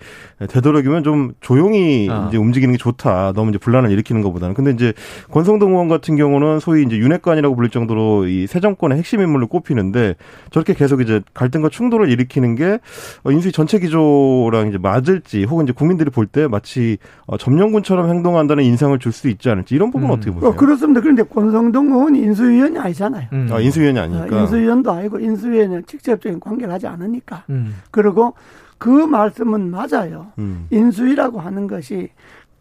되도록이면 0.49 1.03
좀 1.03 1.31
조용히 1.39 2.07
아. 2.11 2.25
이제 2.27 2.37
움직이는 2.37 2.73
게 2.73 2.77
좋다. 2.77 3.31
너무 3.33 3.49
이제 3.51 3.57
분란을 3.57 3.89
일으키는 3.91 4.21
것보다는. 4.21 4.53
근데 4.53 4.71
이제 4.71 4.93
권성동 5.31 5.71
의원 5.71 5.87
같은 5.87 6.17
경우는 6.17 6.59
소위 6.59 6.83
이제 6.83 6.97
윤핵관이라고 6.97 7.55
불릴 7.55 7.71
정도로 7.71 8.27
이 8.27 8.43
새 8.47 8.59
정권의 8.59 8.97
핵심 8.97 9.21
인물로 9.21 9.47
꼽히는데 9.47 10.15
저렇게 10.51 10.73
계속 10.73 11.01
이제 11.01 11.21
갈등과 11.33 11.69
충돌을 11.69 12.09
일으키는 12.11 12.55
게 12.55 12.79
어, 13.23 13.31
인수위 13.31 13.51
전체 13.53 13.79
기조랑 13.79 14.67
이제 14.67 14.77
맞을지 14.77 15.45
혹은 15.45 15.63
이제 15.63 15.71
국민들이 15.73 16.09
볼 16.09 16.27
때 16.27 16.47
마치 16.47 16.97
어, 17.27 17.37
점령군처럼 17.37 18.09
행동한다는 18.09 18.63
인상을 18.65 18.97
줄 18.99 19.13
수 19.13 19.29
있지 19.29 19.49
않을지 19.53 19.75
이런 19.75 19.91
부분 19.91 20.09
은 20.09 20.09
음. 20.09 20.17
어떻게 20.17 20.31
보세요? 20.31 20.49
어, 20.49 20.55
그렇습니다. 20.55 21.01
그런데 21.01 21.23
권성동 21.23 21.87
의원이 21.87 22.19
인수위원이 22.19 22.77
아니잖아요. 22.77 23.27
음. 23.33 23.47
아, 23.51 23.59
인수위원이 23.59 23.99
어, 23.99 24.03
아니니까. 24.03 24.41
인수위원도 24.41 24.91
아니고 24.91 25.19
인수위에는 25.19 25.85
직접적인 25.85 26.39
관계를 26.39 26.73
하지 26.73 26.87
않으니까. 26.87 27.43
음. 27.49 27.75
그리고 27.91 28.33
그 28.77 28.89
말씀은 28.89 29.71
맞아요. 29.71 30.27
음. 30.39 30.67
인수위라고 30.69 31.39
하는 31.39 31.67
것이 31.67 32.09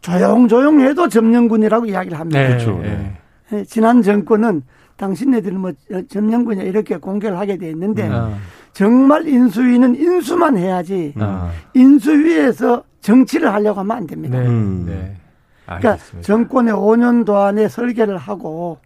조용조용해도 0.01 1.09
점령군이라고 1.09 1.85
이야기를 1.87 2.19
합니다. 2.19 2.39
네. 2.39 2.47
그렇죠. 2.47 2.79
네. 2.81 3.17
예, 3.51 3.63
지난 3.65 4.01
정권은 4.01 4.63
당신네들은 4.97 5.59
뭐 5.59 5.71
점령군이야 6.09 6.63
이렇게 6.63 6.97
공개를 6.97 7.37
하게 7.37 7.57
돼 7.57 7.69
있는데 7.71 8.07
아, 8.11 8.37
정말 8.73 9.27
인수위는 9.27 9.95
인수만 9.95 10.57
해야지 10.57 11.13
아. 11.17 11.51
인수위에서 11.73 12.83
정치를 13.01 13.51
하려고 13.51 13.79
하면 13.81 13.97
안 13.97 14.07
됩니다. 14.07 14.39
네. 14.39 15.15
그러니까 15.65 15.91
알겠습니다. 15.91 16.25
정권의 16.25 16.73
5년 16.73 17.25
동안에 17.25 17.67
설계를 17.67 18.17
하고 18.17 18.79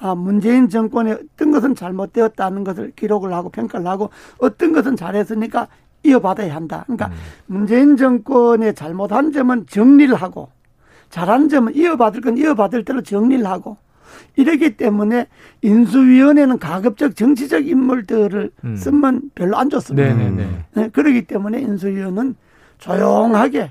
아, 0.00 0.14
문재인 0.14 0.68
정권의 0.68 1.18
어떤 1.34 1.52
것은 1.52 1.74
잘못되었다는 1.74 2.64
것을 2.64 2.92
기록을 2.96 3.32
하고 3.32 3.48
평가를 3.50 3.86
하고 3.86 4.10
어떤 4.38 4.72
것은 4.72 4.96
잘했으니까 4.96 5.68
이어받아야 6.02 6.54
한다. 6.54 6.84
그러니까 6.86 7.06
음. 7.08 7.12
문재인 7.46 7.96
정권의 7.96 8.74
잘못한 8.74 9.32
점은 9.32 9.66
정리를 9.68 10.14
하고 10.14 10.50
잘한 11.10 11.48
점은 11.48 11.74
이어받을 11.74 12.20
건 12.20 12.36
이어받을 12.36 12.84
대로 12.84 13.00
정리를 13.00 13.46
하고 13.46 13.76
이러기 14.36 14.76
때문에 14.76 15.26
인수위원회는 15.62 16.58
가급적 16.58 17.16
정치적 17.16 17.66
인물들을 17.66 18.50
음. 18.64 18.76
쓰면 18.76 19.30
별로 19.34 19.56
안 19.56 19.70
좋습니다. 19.70 20.14
네네네. 20.14 20.64
네, 20.74 20.88
그러기 20.90 21.22
때문에 21.22 21.60
인수위원은 21.60 22.36
조용하게 22.78 23.70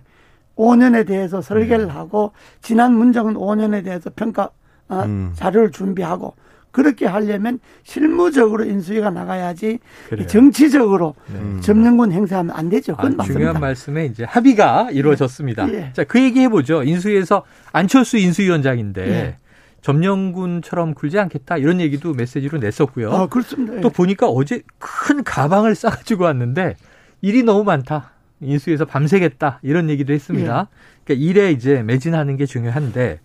5년에 0.56 1.08
대해서 1.08 1.42
설계를 1.42 1.88
네. 1.88 1.92
하고 1.92 2.32
지난 2.62 2.94
문정은 2.94 3.36
5년에 3.36 3.84
대해서 3.84 4.10
평가 4.16 4.50
어, 4.90 5.04
음. 5.06 5.32
자료를 5.36 5.72
준비하고 5.72 6.36
그렇게 6.72 7.06
하려면 7.06 7.60
실무적으로 7.84 8.66
인수위가 8.66 9.12
나가야지 9.12 9.80
그래요. 10.10 10.28
정치적으로 10.28 11.16
네. 11.32 11.40
음. 11.40 11.62
점령군 11.62 12.12
행사하면 12.12 12.56
안 12.56 12.70
되죠. 12.70 12.96
그건 12.96 13.20
아, 13.20 13.24
중요한 13.24 13.62
말씀에 13.62 14.06
이제 14.06 14.24
합의가 14.24 14.90
이루어졌습니다. 14.92 15.72
예. 15.72 15.92
자, 15.94 16.04
그 16.04 16.20
얘기 16.22 16.42
해보죠. 16.42 16.84
인수위에서 16.84 17.44
안철수 17.72 18.18
인수위원장인데 18.18 19.08
예. 19.08 19.38
점령군처럼 19.82 20.96
굴지 20.96 21.20
않겠다 21.20 21.58
이런 21.58 21.80
얘기도 21.80 22.14
메시지로 22.14 22.58
냈었고요. 22.58 23.12
아, 23.12 23.28
그렇습니다. 23.28 23.80
또 23.82 23.90
보니까 23.92 24.28
어제 24.28 24.62
큰 24.80 25.24
가방을 25.24 25.76
싸가지고 25.76 26.24
왔는데 26.24 26.76
일이 27.22 27.44
너무 27.44 27.64
많다. 27.64 28.14
인수위에서 28.42 28.86
밤새겠다 28.86 29.60
이런 29.64 29.90
얘기도 29.90 30.14
했습니다. 30.14 30.68
예. 30.70 31.04
그러니까 31.04 31.26
일에 31.26 31.52
이제 31.52 31.84
매진하는 31.84 32.38
게 32.38 32.46
중요한데 32.46 33.20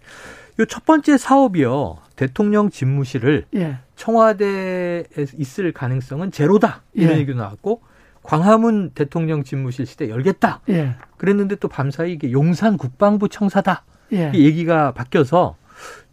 요 0.60 0.64
첫 0.66 0.84
번째 0.84 1.16
사업이요 1.16 1.98
대통령 2.16 2.68
집무실을 2.70 3.44
예. 3.54 3.76
청와대에 3.94 5.04
있을 5.36 5.72
가능성은 5.72 6.32
제로다 6.32 6.82
이런 6.94 7.14
예. 7.14 7.18
얘기도 7.20 7.38
나왔고 7.38 7.80
광화문 8.24 8.90
대통령 8.90 9.44
집무실 9.44 9.86
시대 9.86 10.10
열겠다. 10.10 10.60
예. 10.68 10.96
그랬는데 11.16 11.56
또 11.56 11.68
밤사이 11.68 12.12
이게 12.12 12.32
용산 12.32 12.76
국방부 12.76 13.28
청사다. 13.28 13.84
예. 14.12 14.32
이 14.34 14.44
얘기가 14.46 14.92
바뀌어서 14.92 15.56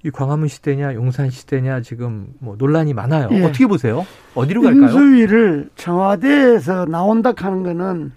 이 0.03 0.11
광화문 0.11 0.47
시대냐 0.47 0.93
용산 0.93 1.31
시대냐 1.31 1.81
지금 1.81 2.27
뭐 2.39 2.55
논란이 2.57 2.93
많아요. 2.93 3.29
예. 3.31 3.43
어떻게 3.43 3.65
보세요? 3.65 4.05
어디로 4.35 4.61
갈까요? 4.61 4.83
인수위를 4.83 5.69
청와대에서 5.75 6.85
나온다 6.85 7.33
하는 7.35 7.63
거는 7.63 8.11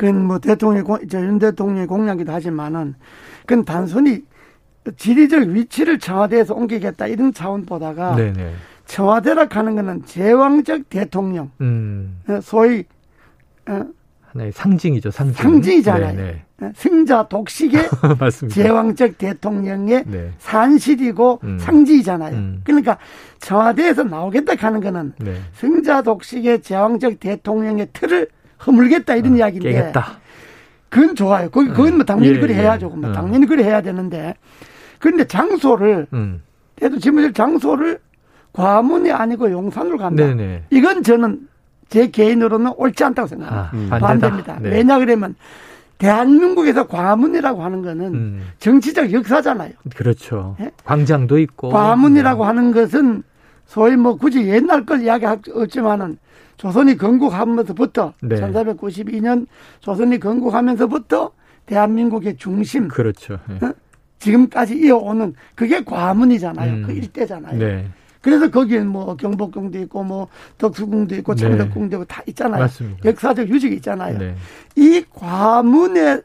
그건 0.00 0.24
뭐 0.24 0.38
대통령, 0.38 0.86
저윤 1.10 1.38
대통령의 1.38 1.86
공약이기도 1.86 2.32
하지만은 2.32 2.94
그건 3.44 3.66
단순히 3.66 4.24
지리적 4.96 5.42
위치를 5.42 5.98
청와대에서 5.98 6.54
옮기겠다 6.54 7.06
이런 7.06 7.34
차원보다가 7.34 8.16
네네. 8.16 8.54
청와대라 8.86 9.48
하는 9.50 9.76
거는 9.76 10.06
제왕적 10.06 10.88
대통령, 10.88 11.50
음. 11.60 12.18
어, 12.26 12.40
소위 12.40 12.84
어, 13.68 13.84
하나의 14.22 14.52
상징이죠, 14.52 15.10
상징. 15.10 15.34
상징이잖아요. 15.34 16.16
네네. 16.16 16.44
어, 16.62 16.72
승자 16.74 17.28
독식의 17.28 17.90
제왕적 18.50 19.18
대통령의 19.18 20.04
네. 20.06 20.32
산실이고 20.38 21.40
음. 21.44 21.58
상징이잖아요. 21.58 22.34
음. 22.34 22.60
그러니까 22.64 22.96
청와대에서 23.40 24.04
나오겠다 24.04 24.54
하는 24.56 24.80
거는 24.80 25.12
네. 25.18 25.34
승자 25.52 26.00
독식의 26.00 26.62
제왕적 26.62 27.20
대통령의 27.20 27.88
틀을 27.92 28.28
허물겠다 28.66 29.16
이런 29.16 29.34
어, 29.34 29.36
이야기인데. 29.36 29.72
깨겠다. 29.72 30.18
그건 30.88 31.14
좋아요. 31.14 31.48
거기 31.50 31.68
그건 31.68 31.96
뭐 31.96 32.04
당연히 32.04 32.36
예, 32.36 32.40
그래 32.40 32.54
예. 32.54 32.58
해야죠. 32.60 32.88
뭐 32.90 33.10
어. 33.10 33.12
당연히 33.12 33.46
그래 33.46 33.64
해야 33.64 33.80
되는데. 33.80 34.34
그런데 34.98 35.26
장소를 35.26 36.08
음. 36.12 36.42
대도 36.76 36.98
집무실 36.98 37.32
장소를 37.32 38.00
과문이 38.52 39.10
아니고 39.12 39.50
용산으로 39.50 39.96
간다. 39.98 40.26
네네. 40.26 40.64
이건 40.70 41.02
저는 41.02 41.48
제 41.88 42.08
개인으로는 42.08 42.72
옳지 42.76 43.04
않다고 43.04 43.28
생각합니다. 43.28 43.94
아, 43.94 43.98
음. 43.98 44.00
반대입니다. 44.00 44.58
네. 44.60 44.70
왜냐 44.70 44.98
그러면 44.98 45.36
대한민국에서 45.98 46.86
과문이라고 46.86 47.62
하는 47.62 47.82
거는 47.82 48.14
음. 48.14 48.46
정치적 48.58 49.12
역사잖아요. 49.12 49.72
그렇죠. 49.94 50.56
네? 50.58 50.70
광장도 50.84 51.38
있고. 51.38 51.68
과문이라고 51.68 52.42
네. 52.42 52.46
하는 52.46 52.72
것은 52.72 53.22
소위 53.66 53.96
뭐 53.96 54.16
굳이 54.16 54.46
옛날 54.48 54.84
걸 54.84 55.02
이야기하지만은 55.02 56.18
조선이 56.60 56.94
건국하면서부터 56.98 58.12
네. 58.20 58.36
1492년 58.36 59.46
조선이 59.80 60.20
건국하면서부터 60.20 61.30
대한민국의 61.64 62.36
중심 62.36 62.88
그렇죠. 62.88 63.38
네. 63.48 63.66
어? 63.66 63.72
지금까지 64.18 64.76
이어오는 64.76 65.32
그게 65.54 65.82
과문이잖아요. 65.82 66.70
음. 66.70 66.82
그 66.86 66.92
일대잖아요. 66.92 67.58
네. 67.58 67.86
그래서 68.20 68.50
거기에 68.50 68.80
뭐 68.80 69.16
경복궁도 69.16 69.78
있고 69.78 70.04
뭐 70.04 70.28
덕수궁도 70.58 71.14
있고 71.16 71.34
네. 71.34 71.40
창덕궁도 71.40 71.96
있고 71.96 72.04
다 72.04 72.22
있잖아요. 72.26 72.60
맞습니다. 72.60 73.08
역사적 73.08 73.48
유적이 73.48 73.76
있잖아요. 73.76 74.18
네. 74.18 74.34
이 74.76 75.02
과문의 75.14 76.20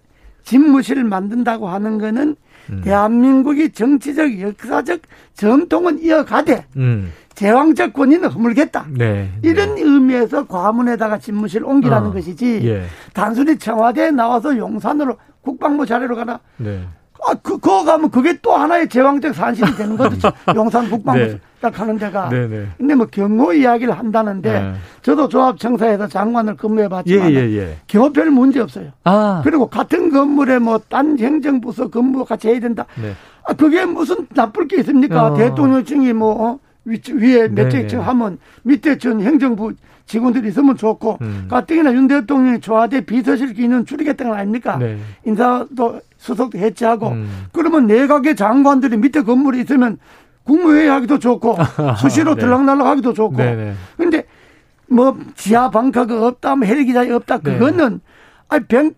집무실을 0.45 1.03
만든다고 1.03 1.67
하는 1.67 1.97
거는 1.97 2.36
음. 2.69 2.81
대한민국이 2.84 3.71
정치적 3.71 4.39
역사적 4.39 5.01
전통은 5.34 6.01
이어가되 6.01 6.65
음. 6.77 7.12
제왕적 7.36 7.93
권위는 7.93 8.29
허물겠다. 8.29 8.88
네, 8.91 9.29
이런 9.41 9.75
네. 9.75 9.81
의미에서 9.81 10.47
과문에다가 10.47 11.19
집무실 11.19 11.65
옮기라는 11.65 12.10
어, 12.10 12.13
것이지 12.13 12.62
예. 12.63 12.84
단순히 13.13 13.58
청와대에 13.58 14.12
나와서 14.12 14.58
용산으로 14.58 15.17
국방부 15.41 15.86
자리로 15.86 16.15
가나 16.15 16.39
네. 16.58 16.88
아, 17.27 17.33
그, 17.41 17.53
그거 17.53 17.83
가면 17.83 18.11
그게 18.11 18.38
또 18.41 18.53
하나의 18.53 18.88
제왕적 18.88 19.33
산실이 19.33 19.75
되는 19.75 19.97
거죠. 19.97 20.31
용산 20.55 20.89
국방부 20.89 21.19
네. 21.19 21.39
딱 21.59 21.73
가는 21.73 21.97
데가. 21.97 22.29
네네. 22.29 22.47
네. 22.47 22.67
근데 22.77 22.95
뭐 22.95 23.07
경호 23.07 23.53
이야기를 23.53 23.97
한다는데 23.97 24.61
네. 24.61 24.73
저도 25.01 25.27
조합청사에서 25.27 26.07
장관을 26.07 26.55
근무해 26.55 26.88
봤지만 26.88 27.31
예, 27.31 27.35
예, 27.35 27.57
예. 27.57 27.77
경호 27.88 28.13
별 28.13 28.29
문제 28.29 28.59
없어요. 28.59 28.89
아. 29.03 29.41
그리고 29.43 29.67
같은 29.67 30.11
건물에 30.11 30.59
뭐 30.59 30.79
딴 30.88 31.17
행정부서 31.17 31.89
근무 31.89 32.25
같이 32.25 32.49
해야 32.49 32.59
된다. 32.59 32.85
네. 33.01 33.13
아, 33.47 33.53
그게 33.53 33.85
무슨 33.85 34.27
나쁠 34.33 34.67
게 34.67 34.77
있습니까? 34.77 35.27
어. 35.27 35.33
대통령층이 35.35 36.13
뭐, 36.13 36.49
어? 36.51 36.59
위, 36.85 36.99
위에 37.13 37.47
몇층 37.47 37.87
네. 37.87 37.95
하면 37.97 38.37
밑에 38.63 38.97
전 38.97 39.21
행정부 39.21 39.73
직원들이 40.05 40.49
있으면 40.49 40.77
좋고 40.77 41.17
음. 41.21 41.47
가뜩이나 41.49 41.91
윤 41.93 42.07
대통령이 42.07 42.61
청와대 42.61 43.01
비서실 43.01 43.53
기능 43.53 43.85
줄이겠다는 43.85 44.31
거 44.31 44.37
아닙니까? 44.37 44.77
네. 44.77 44.97
인사도 45.25 45.99
수석도 46.17 46.59
해체하고 46.59 47.09
음. 47.09 47.45
그러면 47.51 47.87
내각의 47.87 48.35
장관들이 48.35 48.97
밑에 48.97 49.23
건물이 49.23 49.61
있으면 49.61 49.97
국무회의 50.43 50.87
하기도 50.89 51.17
좋고 51.17 51.57
수시로 51.97 52.35
네. 52.35 52.41
들락날락 52.41 52.85
하기도 52.85 53.13
좋고 53.13 53.35
그런데 53.35 53.75
네, 53.97 54.17
네. 54.21 54.23
뭐 54.87 55.17
지하 55.33 55.71
방카가 55.71 56.27
없다 56.27 56.55
뭐 56.55 56.67
헬기장이 56.67 57.09
없다 57.11 57.39
네. 57.39 57.53
그거는 57.57 57.99
아니 58.47 58.63
병 58.65 58.93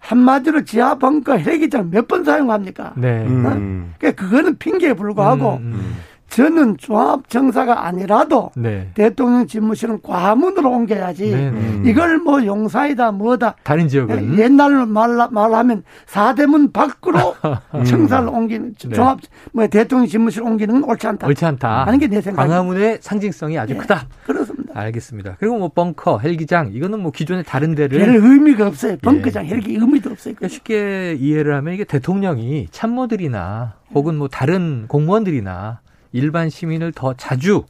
한마디로 0.00 0.64
지하 0.64 0.96
벙커 0.98 1.36
헬기장 1.36 1.90
몇 1.90 2.08
번 2.08 2.24
사용합니까? 2.24 2.94
네. 2.96 3.24
음. 3.24 3.46
어? 3.46 3.94
그러니까 3.98 4.20
그거는 4.24 4.58
핑계에 4.58 4.94
불과하고 4.94 5.58
음, 5.58 5.72
음. 5.74 5.94
저는 6.32 6.76
종합정사가 6.78 7.86
아니라도 7.86 8.50
네. 8.56 8.88
대통령 8.94 9.46
집무실은 9.46 10.00
과문으로 10.02 10.70
옮겨야지 10.70 11.30
네, 11.30 11.50
네. 11.50 11.90
이걸 11.90 12.18
뭐 12.18 12.44
용사이다 12.44 13.12
뭐다 13.12 13.56
다른 13.62 13.88
지역은 13.88 14.38
옛날로 14.38 14.86
말, 14.86 15.10
말하면 15.30 15.82
사대문 16.06 16.72
밖으로 16.72 17.34
음. 17.74 17.84
청사를 17.84 18.28
옮기는 18.28 18.74
네. 18.74 18.94
종합 18.94 19.18
뭐 19.52 19.66
대통령 19.66 20.06
집무실 20.06 20.42
옮기는 20.42 20.80
건 20.80 20.90
옳지 20.90 21.06
않다. 21.06 21.26
옳지 21.26 21.44
않다. 21.44 21.84
하는 21.86 21.98
게 21.98 22.12
내 22.12 22.20
생각. 22.20 22.42
광화문의 22.42 22.98
상징성이 23.00 23.58
아주 23.58 23.72
네, 23.74 23.78
크다. 23.80 24.06
그렇습니다. 24.26 24.78
알겠습니다. 24.78 25.36
그리고 25.38 25.56
뭐 25.58 25.68
벙커, 25.68 26.18
헬기장 26.18 26.70
이거는 26.72 27.00
뭐 27.00 27.10
기존의 27.10 27.44
다른 27.44 27.74
데를 27.74 27.98
별 27.98 28.16
의미가 28.16 28.66
없어요. 28.66 28.96
벙커장, 29.02 29.46
예. 29.46 29.50
헬기 29.50 29.74
의미도 29.76 30.10
없어요. 30.10 30.34
그러니까 30.34 30.48
쉽게 30.54 31.14
이해를 31.18 31.54
하면 31.56 31.72
이게 31.74 31.84
대통령이 31.84 32.68
참모들이나 32.70 33.74
혹은 33.94 34.16
뭐 34.16 34.28
다른 34.28 34.84
공무원들이나 34.88 35.80
일반 36.12 36.48
시민을 36.50 36.92
더 36.92 37.14
자주 37.14 37.64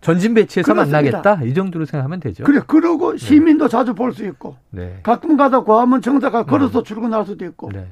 전진 0.00 0.34
배치해서 0.34 0.72
그렇습니다. 0.72 0.98
만나겠다 0.98 1.44
이 1.44 1.54
정도로 1.54 1.86
생각하면 1.86 2.20
되죠. 2.20 2.44
그래 2.44 2.60
그러고 2.66 3.12
네. 3.12 3.18
시민도 3.18 3.66
네. 3.66 3.70
자주 3.70 3.94
볼 3.94 4.12
수 4.12 4.24
있고 4.26 4.56
네. 4.70 4.98
가끔 5.02 5.36
가다 5.36 5.64
과하면 5.64 6.02
정사가 6.02 6.44
네. 6.44 6.50
걸어서 6.50 6.82
출근할 6.82 7.24
수도 7.24 7.44
있고 7.46 7.70
네. 7.72 7.86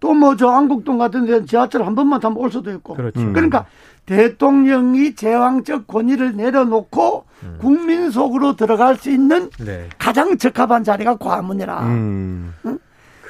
또뭐 0.00 0.34
저 0.36 0.48
안국동 0.48 0.98
같은 0.98 1.24
데는 1.26 1.46
지하철 1.46 1.84
한 1.86 1.94
번만 1.94 2.18
타면 2.18 2.36
올 2.36 2.50
수도 2.50 2.72
있고 2.72 2.94
그렇죠. 2.94 3.20
음. 3.20 3.32
그러니까 3.32 3.66
대통령이 4.06 5.14
제왕적 5.14 5.86
권위를 5.86 6.36
내려놓고 6.36 7.24
음. 7.44 7.58
국민 7.60 8.10
속으로 8.10 8.56
들어갈 8.56 8.96
수 8.96 9.10
있는 9.10 9.48
네. 9.64 9.88
가장 9.98 10.36
적합한 10.38 10.82
자리가 10.82 11.16
과문이라. 11.18 11.82
음. 11.86 12.54
응? 12.66 12.78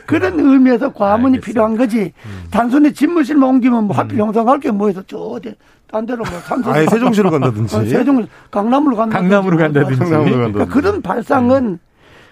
그런 0.06 0.40
의미에서 0.40 0.92
과문이 0.94 1.37
알겠습니다. 1.37 1.46
필요한 1.46 1.76
거지. 1.76 2.12
음. 2.24 2.44
단순히 2.50 2.92
집무실만 2.94 3.48
옮기면 3.50 3.85
뭐 3.85 3.96
하필 3.96 4.18
영상할 4.18 4.56
음. 4.56 4.61
게뭐 4.61 4.88
해서 4.88 5.02
저 5.06 5.18
어디 5.18 5.54
딴 5.92 6.07
데로 6.07 6.24
뭐 6.24 6.40
삼성. 6.40 6.72
아예 6.72 6.87
세종시로 6.87 7.31
간다든지. 7.31 7.76
어, 7.76 7.85
세종 7.85 8.26
강남으로 8.50 8.96
간다든지. 8.96 9.31
강남으로 9.31 9.57
간다든지. 9.59 9.98
강남으로 9.98 10.31
간다든지. 10.31 10.52
그러니까 10.52 10.74
그런 10.74 11.02
발상은 11.02 11.78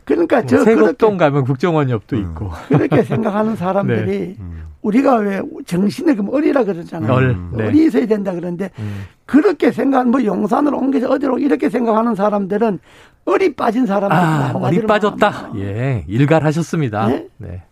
그러니까 0.05 0.45
저 0.47 0.65
세곡동 0.65 1.19
가면 1.19 1.45
국정원 1.45 1.91
옆도 1.91 2.17
음. 2.17 2.23
있고. 2.23 2.51
그렇게 2.69 3.03
생각하는 3.03 3.55
사람들이 3.57 4.19
네. 4.19 4.37
음. 4.41 4.63
우리가 4.81 5.17
왜 5.17 5.43
정신에 5.67 6.15
그 6.15 6.25
어리라 6.33 6.65
그러잖아요. 6.65 7.13
얼. 7.13 7.31
음. 7.31 7.53
네. 7.55 7.67
어리 7.67 7.85
있어야 7.85 8.07
된다 8.07 8.33
그러는데 8.33 8.71
음. 8.79 9.05
그렇게 9.27 9.71
생각 9.71 10.09
뭐 10.09 10.25
용산으로 10.25 10.79
옮겨서 10.79 11.11
어디로 11.11 11.39
이렇게 11.39 11.69
생각하는 11.69 12.15
사람들은 12.15 12.79
어리 13.27 13.55
빠진 13.55 13.85
사람들 13.85 14.17
아, 14.17 14.53
어리 14.55 14.87
빠졌다. 14.87 15.51
예, 15.57 16.05
일갈하셨습니다. 16.09 17.07
네? 17.09 17.27
네. 17.37 17.63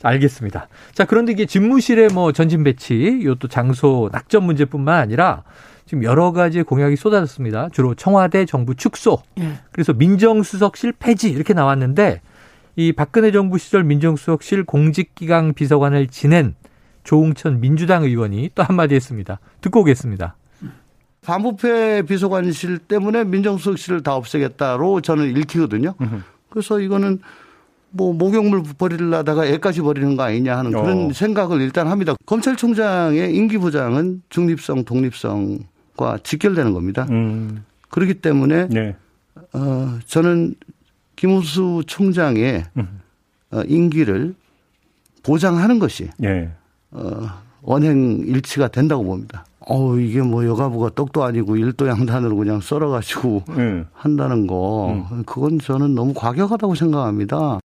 자, 0.00 0.08
알겠습니다. 0.08 0.68
자, 0.94 1.04
그런데 1.04 1.32
이게 1.32 1.46
집무실의 1.46 2.08
뭐 2.08 2.32
전진 2.32 2.64
배치, 2.64 3.20
요 3.24 3.34
또 3.34 3.48
장소 3.48 4.08
낙점 4.12 4.44
문제뿐만 4.44 4.98
아니라 4.98 5.44
지금 5.86 6.04
여러 6.04 6.32
가지 6.32 6.62
공약이 6.62 6.96
쏟아졌습니다. 6.96 7.68
주로 7.72 7.94
청와대 7.94 8.44
정부 8.46 8.74
축소, 8.74 9.22
예. 9.40 9.58
그래서 9.72 9.92
민정수석실 9.92 10.92
폐지 10.92 11.30
이렇게 11.30 11.52
나왔는데 11.52 12.22
이 12.76 12.92
박근혜 12.92 13.30
정부 13.32 13.58
시절 13.58 13.84
민정수석실 13.84 14.64
공직기강 14.64 15.54
비서관을 15.54 16.06
지낸 16.06 16.54
조웅천 17.04 17.60
민주당 17.60 18.04
의원이 18.04 18.50
또 18.54 18.62
한마디 18.62 18.94
했습니다. 18.94 19.40
듣고 19.60 19.80
오겠습니다. 19.80 20.36
반부패 21.22 22.02
비서관실 22.02 22.78
때문에 22.78 23.24
민정수석실을 23.24 24.02
다 24.02 24.14
없애겠다로 24.14 25.00
저는 25.02 25.36
읽히거든요. 25.36 25.94
그래서 26.48 26.80
이거는 26.80 27.20
뭐 27.90 28.12
목욕물 28.12 28.62
버리려다가 28.78 29.46
애까지 29.46 29.80
버리는 29.82 30.16
거 30.16 30.22
아니냐 30.22 30.56
하는 30.56 30.70
그런 30.70 31.06
어. 31.06 31.12
생각을 31.12 31.60
일단 31.60 31.88
합니다. 31.88 32.14
검찰총장의 32.26 33.34
임기 33.34 33.58
부장은 33.58 34.22
중립성, 34.28 34.84
독립성과 34.84 36.18
직결되는 36.22 36.72
겁니다. 36.72 37.06
음, 37.10 37.64
그렇기 37.88 38.14
때문에 38.14 38.68
네. 38.68 38.96
어 39.52 39.98
저는 40.06 40.54
김우수 41.16 41.82
총장의 41.86 42.64
음. 42.76 43.00
어, 43.50 43.62
임기를 43.66 44.34
보장하는 45.22 45.78
것이 45.78 46.08
예. 46.22 46.50
어, 46.92 47.26
원행 47.62 48.20
일치가 48.20 48.68
된다고 48.68 49.04
봅니다. 49.04 49.44
어우, 49.60 50.00
이게 50.00 50.22
뭐 50.22 50.46
여가부가 50.46 50.90
떡도 50.94 51.22
아니고 51.22 51.56
일도 51.56 51.86
양단으로 51.86 52.34
그냥 52.36 52.60
썰어가지고 52.60 53.44
음. 53.50 53.86
한다는 53.92 54.46
거, 54.46 55.06
그건 55.26 55.58
저는 55.58 55.94
너무 55.94 56.14
과격하다고 56.14 56.74
생각합니다. 56.74 57.60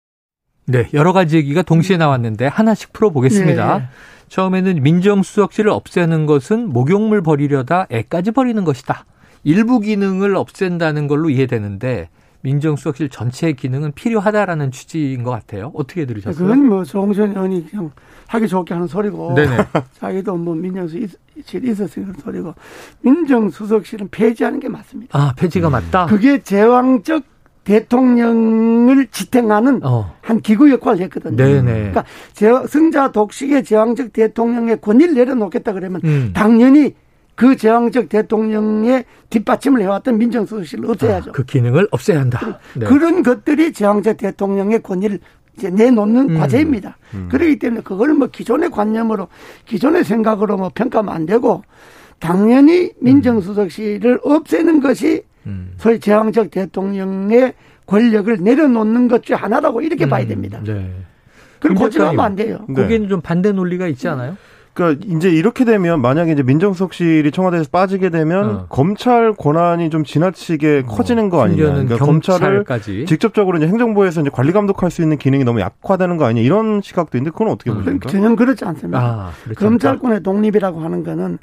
네, 0.67 0.89
여러 0.95 1.13
가지 1.13 1.37
얘기가 1.37 1.63
동시에 1.63 1.97
나왔는데 1.97 2.47
하나씩 2.47 2.93
풀어보겠습니다. 2.93 3.79
예. 3.79 3.89
처음에는 4.29 4.83
민정수석실을 4.83 5.71
없애는 5.71 6.27
것은 6.27 6.69
목욕물 6.69 7.23
버리려다 7.23 7.87
애까지 7.91 8.31
버리는 8.31 8.63
것이다. 8.65 9.05
일부 9.43 9.81
기능을 9.81 10.37
없앤다는 10.37 11.09
걸로 11.09 11.31
이해되는데 11.31 12.09
민정수석실 12.43 13.11
전체의 13.11 13.55
기능은 13.55 13.93
필요하다라는 13.93 14.71
취지인 14.71 15.23
것 15.25 15.31
같아요. 15.31 15.73
어떻게 15.75 16.07
들으셨어요? 16.07 16.47
그건 16.47 16.67
뭐 16.67 16.85
조홍천 16.85 17.31
의원이 17.31 17.67
그냥 17.71 17.91
하기 18.29 18.49
좋게 18.49 18.73
하는 18.73 18.87
소리고 18.87 19.35
네네. 19.35 19.57
자기도 19.99 20.37
뭐 20.37 20.55
민정수석실 20.55 21.65
있었으니 21.69 22.07
그런 22.07 22.21
소리고 22.21 22.55
민정수석실은 23.03 24.09
폐지하는 24.11 24.61
게 24.61 24.69
맞습니다. 24.69 25.19
아, 25.19 25.35
폐지가 25.37 25.69
맞다. 25.69 26.07
그게 26.07 26.43
제왕적 26.43 27.25
대통령을 27.71 29.07
지탱하는 29.09 29.81
어, 29.85 30.13
한 30.21 30.41
기구 30.41 30.71
역할을 30.71 31.01
했거든요. 31.03 31.37
네네. 31.37 31.63
그러니까 31.73 32.05
제- 32.33 32.67
승자 32.69 33.13
독식의 33.13 33.65
제왕적 33.65 34.13
대통령의 34.13 34.81
권위를 34.81 35.15
내려놓겠다 35.15 35.73
그러면 35.73 36.01
음. 36.05 36.31
당연히 36.35 36.95
그 37.35 37.57
제왕적 37.57 38.09
대통령의 38.09 39.05
뒷받침을 39.31 39.81
해왔던 39.83 40.19
민정수석실을 40.19 40.91
없애야죠. 40.91 41.31
아, 41.31 41.33
그 41.33 41.45
기능을 41.45 41.89
없애야 41.91 42.21
한다. 42.21 42.59
네. 42.75 42.87
그런 42.87 43.23
것들이 43.23 43.73
제왕적 43.73 44.19
대통령의 44.19 44.83
권위를 44.83 45.21
이제 45.57 45.71
내놓는 45.71 46.31
음. 46.31 46.39
과제입니다. 46.39 46.99
그렇기 47.31 47.59
때문에 47.59 47.83
그걸 47.83 48.15
뭐 48.15 48.29
기존의 48.29 48.71
관념으로 48.71 49.29
기존의 49.67 50.05
생각으로 50.05 50.57
뭐 50.57 50.71
평가하면 50.75 51.15
안 51.15 51.27
되고 51.27 51.63
당연히 52.19 52.93
민정수석실을 53.01 54.21
없애는 54.23 54.81
것이 54.81 55.23
음. 55.47 55.73
소위 55.79 55.99
제왕적 56.01 56.51
대통령의 56.51 57.55
권력을 57.87 58.37
내려놓는 58.41 59.09
것 59.09 59.23
중 59.23 59.37
하나라고 59.37 59.81
이렇게 59.83 60.09
봐야 60.09 60.27
됩니다. 60.27 60.61
네. 60.65 60.91
그걸 61.59 61.77
김 61.77 61.83
고집하면 61.85 62.21
안. 62.21 62.37
돼요. 62.37 62.65
네. 62.69 62.75
거기에는 62.75 63.09
좀 63.09 63.21
반대 63.21 63.53
논리가 63.53 63.87
있지 63.89 64.09
않아요? 64.09 64.37
그러니까 64.73 65.05
이제 65.09 65.29
이렇게 65.31 65.65
되면 65.65 66.01
만약에 66.01 66.33
이제 66.33 66.43
민정수석실이 66.43 67.31
청와대에서 67.33 67.69
빠지게 67.71 68.11
되면 68.11 68.51
어. 68.51 68.67
검찰 68.69 69.33
권한이 69.35 69.91
좀 69.91 70.05
지나치게 70.05 70.83
커지는 70.83 71.29
거 71.29 71.43
아니냐. 71.43 71.65
그러니까 71.65 71.97
검찰을. 71.97 72.65
직접적으로 73.07 73.59
이제 73.59 73.67
행정부에서 73.67 74.21
이제 74.21 74.31
관리 74.33 74.53
감독할 74.53 74.91
수 74.91 75.03
있는 75.03 75.19
기능이 75.19 75.45
너무 75.45 75.61
약화되는 75.61 76.17
거 76.17 76.25
아니냐 76.27 76.43
이런 76.45 76.81
시각도 76.83 77.19
있는데 77.19 77.33
그건 77.33 77.49
어떻게 77.49 77.73
보십니까? 77.73 78.09
전혀 78.09 78.35
그렇지 78.35 78.65
않습니다. 78.65 78.99
아, 79.01 79.31
그렇지 79.45 79.59
검찰권의 79.61 80.23
독립이라고 80.23 80.81
하는 80.81 81.03
거는 81.03 81.39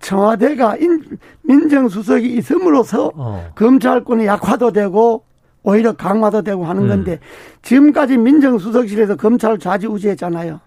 청와대가 0.00 0.76
인- 0.78 1.02
민정수석이 1.42 2.32
있음으로써 2.36 3.12
어. 3.14 3.50
검찰권이 3.54 4.24
약화도 4.26 4.72
되고 4.72 5.24
오히려 5.62 5.92
강화도 5.92 6.40
되고 6.40 6.64
하는 6.64 6.84
음. 6.84 6.88
건데 6.88 7.18
지금까지 7.60 8.16
민정수석실에서 8.16 9.16
검찰을 9.16 9.58
좌지우지했잖아요. 9.58 10.60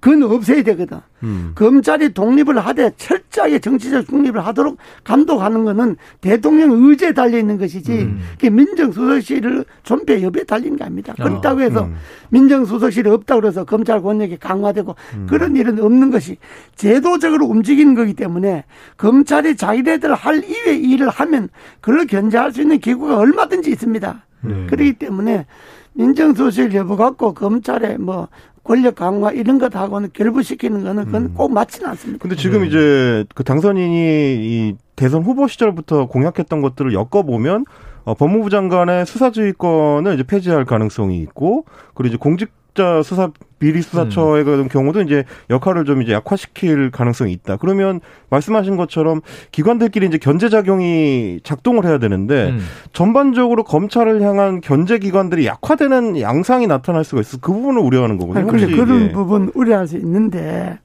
그건 0.00 0.22
없애야 0.22 0.62
되거든. 0.62 1.00
음. 1.24 1.52
검찰이 1.56 2.14
독립을 2.14 2.58
하되 2.58 2.92
철저하게 2.96 3.58
정치적 3.58 4.06
중립을 4.08 4.46
하도록 4.46 4.76
감독하는 5.02 5.64
거는 5.64 5.96
대통령 6.20 6.70
의지에 6.70 7.12
달려 7.12 7.38
있는 7.38 7.58
것이지 7.58 7.92
음. 7.92 8.20
그게 8.32 8.50
민정수석실을 8.50 9.64
존폐 9.82 10.22
여부에 10.22 10.44
달린 10.44 10.76
게 10.76 10.84
아닙니다. 10.84 11.14
어. 11.18 11.22
그렇다고 11.24 11.60
해서 11.60 11.84
음. 11.84 11.96
민정수석실이 12.30 13.10
없다고 13.10 13.40
그래서 13.40 13.64
검찰 13.64 14.00
권력이 14.00 14.36
강화되고 14.36 14.94
그런 15.26 15.56
일은 15.56 15.80
없는 15.80 16.10
것이 16.12 16.36
제도적으로 16.76 17.46
움직이는 17.46 17.94
거기 17.94 18.14
때문에 18.14 18.64
검찰이 18.96 19.56
자기네들 19.56 20.14
할 20.14 20.44
이외의 20.44 20.84
일을 20.84 21.08
하면 21.08 21.48
그걸 21.80 22.06
견제할 22.06 22.52
수 22.52 22.62
있는 22.62 22.78
기구가 22.78 23.18
얼마든지 23.18 23.70
있습니다. 23.70 24.24
네. 24.42 24.66
그렇기 24.66 24.94
때문에 24.94 25.46
민정수석실 25.94 26.74
여부 26.74 26.96
갖고 26.96 27.34
검찰의 27.34 27.98
뭐 27.98 28.28
권력 28.68 28.96
강화 28.96 29.32
이런 29.32 29.58
것하고는 29.58 30.10
결부시키는 30.12 30.84
거는 30.84 31.06
그건 31.06 31.32
꼭 31.32 31.50
맞지는 31.52 31.88
않습니다. 31.88 32.20
근데 32.20 32.36
지금 32.36 32.66
이제 32.66 33.24
그 33.34 33.42
당선인이 33.42 33.96
이 33.96 34.76
대선 34.94 35.22
후보 35.22 35.48
시절부터 35.48 36.06
공약했던 36.06 36.60
것들을 36.60 36.92
엮어보면 36.92 37.64
어, 38.04 38.14
법무부 38.14 38.50
장관의 38.50 39.06
수사지휘권을 39.06 40.14
이제 40.14 40.22
폐지할 40.22 40.66
가능성이 40.66 41.18
있고 41.22 41.64
그리고 41.94 42.08
이제 42.08 42.18
공직 42.20 42.50
자 42.78 43.02
수사 43.02 43.32
비리 43.58 43.82
수사처의 43.82 44.44
음. 44.44 44.68
경우도 44.68 45.00
이제 45.00 45.24
역할을 45.50 45.84
좀 45.84 46.00
이제 46.00 46.12
약화시킬 46.12 46.92
가능성이 46.92 47.32
있다. 47.32 47.56
그러면 47.56 47.98
말씀하신 48.30 48.76
것처럼 48.76 49.20
기관들끼리 49.50 50.06
이제 50.06 50.16
견제 50.16 50.48
작용이 50.48 51.40
작동을 51.42 51.84
해야 51.84 51.98
되는데 51.98 52.50
음. 52.50 52.60
전반적으로 52.92 53.64
검찰을 53.64 54.22
향한 54.22 54.60
견제 54.60 55.00
기관들이 55.00 55.44
약화되는 55.44 56.20
양상이 56.20 56.68
나타날 56.68 57.02
수가 57.02 57.20
있어. 57.22 57.38
그 57.40 57.52
부분을 57.52 57.82
우려하는 57.82 58.16
거거든요. 58.16 58.48
아니, 58.48 58.62
혹시, 58.62 58.76
그런 58.76 59.06
예. 59.08 59.12
부분 59.12 59.50
우려할 59.56 59.88
수 59.88 59.96
있는데 59.96 60.78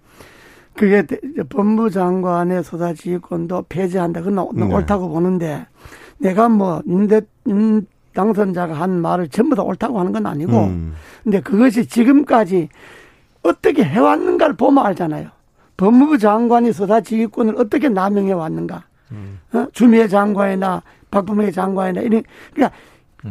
그게 0.74 1.04
대- 1.06 1.20
법무부 1.50 1.92
장관의 1.92 2.64
수사지휘권도 2.64 3.66
폐지한다. 3.70 4.24
그건 4.24 4.48
네. 4.56 4.66
옳다고 4.66 5.10
보는데 5.10 5.68
내가 6.18 6.50
뭐 6.50 6.82
임대 6.88 7.22
임 7.46 7.86
당선자가 8.14 8.74
한 8.74 9.02
말을 9.02 9.28
전부 9.30 9.56
다 9.56 9.64
옳다고 9.64 10.00
하는 10.00 10.12
건 10.12 10.26
아니고 10.26 10.66
음. 10.66 10.94
근데 11.24 11.42
그것이 11.42 11.86
지금까지 11.88 12.70
어떻게 13.42 13.84
해왔는가를 13.84 14.56
보면 14.56 14.86
알잖아요. 14.86 15.30
법무부 15.78 16.18
장관이 16.18 16.72
수사지휘권을 16.72 17.56
어떻게 17.58 17.90
남용해 17.90 18.32
왔는가. 18.34 18.84
어? 19.54 19.68
주미애 19.74 20.08
장관이나 20.08 20.82
박범계 21.12 21.52
장관이나 21.52 22.02
이런 22.02 22.24
그러니까 22.54 22.76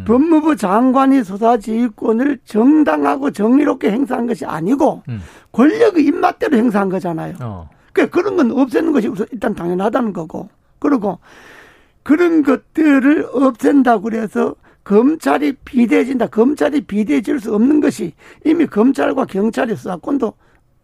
법무부 0.06 0.56
장관이 0.56 1.24
수사지휘권을 1.24 2.38
정당하고 2.44 3.30
정의롭게 3.30 3.90
행사한 3.90 4.26
것이 4.26 4.44
아니고 4.44 5.02
음. 5.08 5.20
권력의 5.52 6.04
입맛대로 6.04 6.56
행사한 6.56 6.88
거잖아요. 6.88 7.34
어. 7.40 7.68
그러니까 7.92 8.16
그런 8.16 8.36
건 8.36 8.50
없애는 8.52 8.92
것이 8.92 9.08
우선 9.08 9.26
일단 9.32 9.54
당연하다는 9.54 10.12
거고. 10.12 10.48
그리고 10.78 11.18
그런 12.02 12.42
것들을 12.42 13.28
없앤다고 13.32 14.02
그래서 14.02 14.54
검찰이 14.84 15.52
비대해진다. 15.64 16.26
검찰이 16.28 16.82
비대해질 16.82 17.40
수 17.40 17.54
없는 17.54 17.80
것이 17.80 18.12
이미 18.44 18.66
검찰과 18.66 19.26
경찰의 19.26 19.76
수사권도 19.76 20.34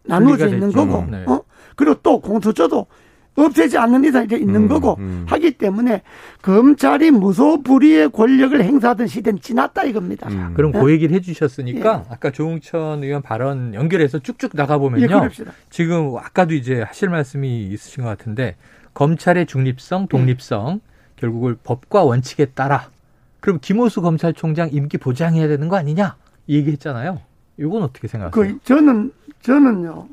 나누어져 0.03 0.47
있는 0.47 0.69
됐죠. 0.69 0.87
거고. 0.87 1.05
네. 1.09 1.23
어? 1.27 1.43
그리고 1.75 1.95
또 2.01 2.19
공수처도 2.19 2.87
없애지 3.35 3.77
않는 3.77 4.03
이상 4.03 4.25
이제 4.25 4.35
있는 4.35 4.63
음, 4.63 4.67
거고 4.67 4.95
음. 4.99 5.25
하기 5.27 5.51
때문에 5.51 6.01
검찰이 6.41 7.11
무소불위의 7.11 8.11
권력을 8.11 8.61
행사하던 8.61 9.07
시대는 9.07 9.39
지났다 9.39 9.83
이겁니다. 9.83 10.27
음. 10.29 10.53
그럼 10.55 10.73
예. 10.75 10.79
그 10.79 10.91
얘기를 10.91 11.15
해주셨으니까 11.15 12.05
아까 12.09 12.31
조홍천 12.31 13.03
의원 13.03 13.21
발언 13.21 13.73
연결해서 13.73 14.19
쭉쭉 14.19 14.51
나가보면요. 14.53 15.29
예. 15.39 15.45
지금 15.69 16.17
아까도 16.17 16.53
이제 16.53 16.81
하실 16.81 17.09
말씀이 17.09 17.67
있으신 17.67 18.03
것 18.03 18.09
같은데 18.09 18.55
검찰의 18.93 19.45
중립성, 19.45 20.07
독립성 20.07 20.81
결국을 21.15 21.55
법과 21.63 22.03
원칙에 22.03 22.45
따라 22.45 22.89
그럼 23.39 23.59
김호수 23.61 24.01
검찰총장 24.01 24.69
임기 24.71 24.97
보장해야 24.97 25.47
되는 25.47 25.67
거 25.69 25.75
아니냐? 25.77 26.15
이 26.47 26.57
얘기했잖아요. 26.57 27.19
이건 27.57 27.83
어떻게 27.83 28.07
생각하세요? 28.07 28.53
그 28.53 28.59
저는 28.63 29.11
저는요. 29.41 30.07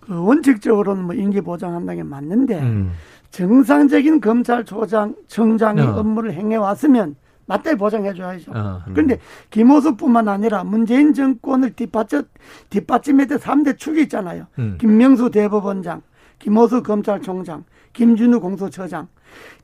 그 0.00 0.24
원칙적으로는 0.24 1.04
뭐 1.04 1.14
임기 1.14 1.40
보장한다는 1.40 2.02
게 2.02 2.08
맞는데 2.08 2.60
음. 2.60 2.92
정상적인 3.30 4.20
검찰총장 4.20 5.14
청장이 5.26 5.80
어. 5.80 5.96
업무를 5.96 6.32
행해 6.34 6.56
왔으면 6.56 7.16
맞대 7.46 7.76
보장해 7.76 8.14
줘야죠. 8.14 8.52
어. 8.54 8.82
그런데 8.92 9.18
김호수뿐만 9.50 10.28
아니라 10.28 10.64
문재인 10.64 11.12
정권을 11.12 11.72
뒷받쳐 11.72 12.24
뒷받침했던 12.70 13.38
3대 13.38 13.78
축이 13.78 14.02
있잖아요. 14.02 14.46
음. 14.58 14.76
김명수 14.80 15.30
대법원장, 15.30 16.02
김호수 16.42 16.82
검찰총장, 16.82 17.64
김준우 17.92 18.40
공수처장. 18.40 19.06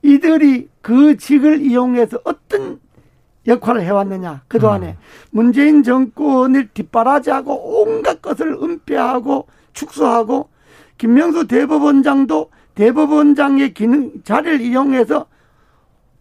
이들이 0.03 0.69
그 0.81 1.17
직을 1.17 1.61
이용해서 1.61 2.21
어떤 2.23 2.79
역할을 3.47 3.83
해왔느냐. 3.83 4.43
그동안에 4.47 4.97
문재인 5.31 5.83
정권을 5.83 6.69
뒷바라지하고 6.69 7.83
온갖 7.83 8.23
것을 8.23 8.53
은폐하고 8.53 9.49
축소하고 9.73 10.51
김명수 10.99 11.49
대법원장도 11.49 12.51
대법원장의 12.77 13.75
기능, 13.75 14.13
자리를 14.23 14.61
이용해서 14.61 15.27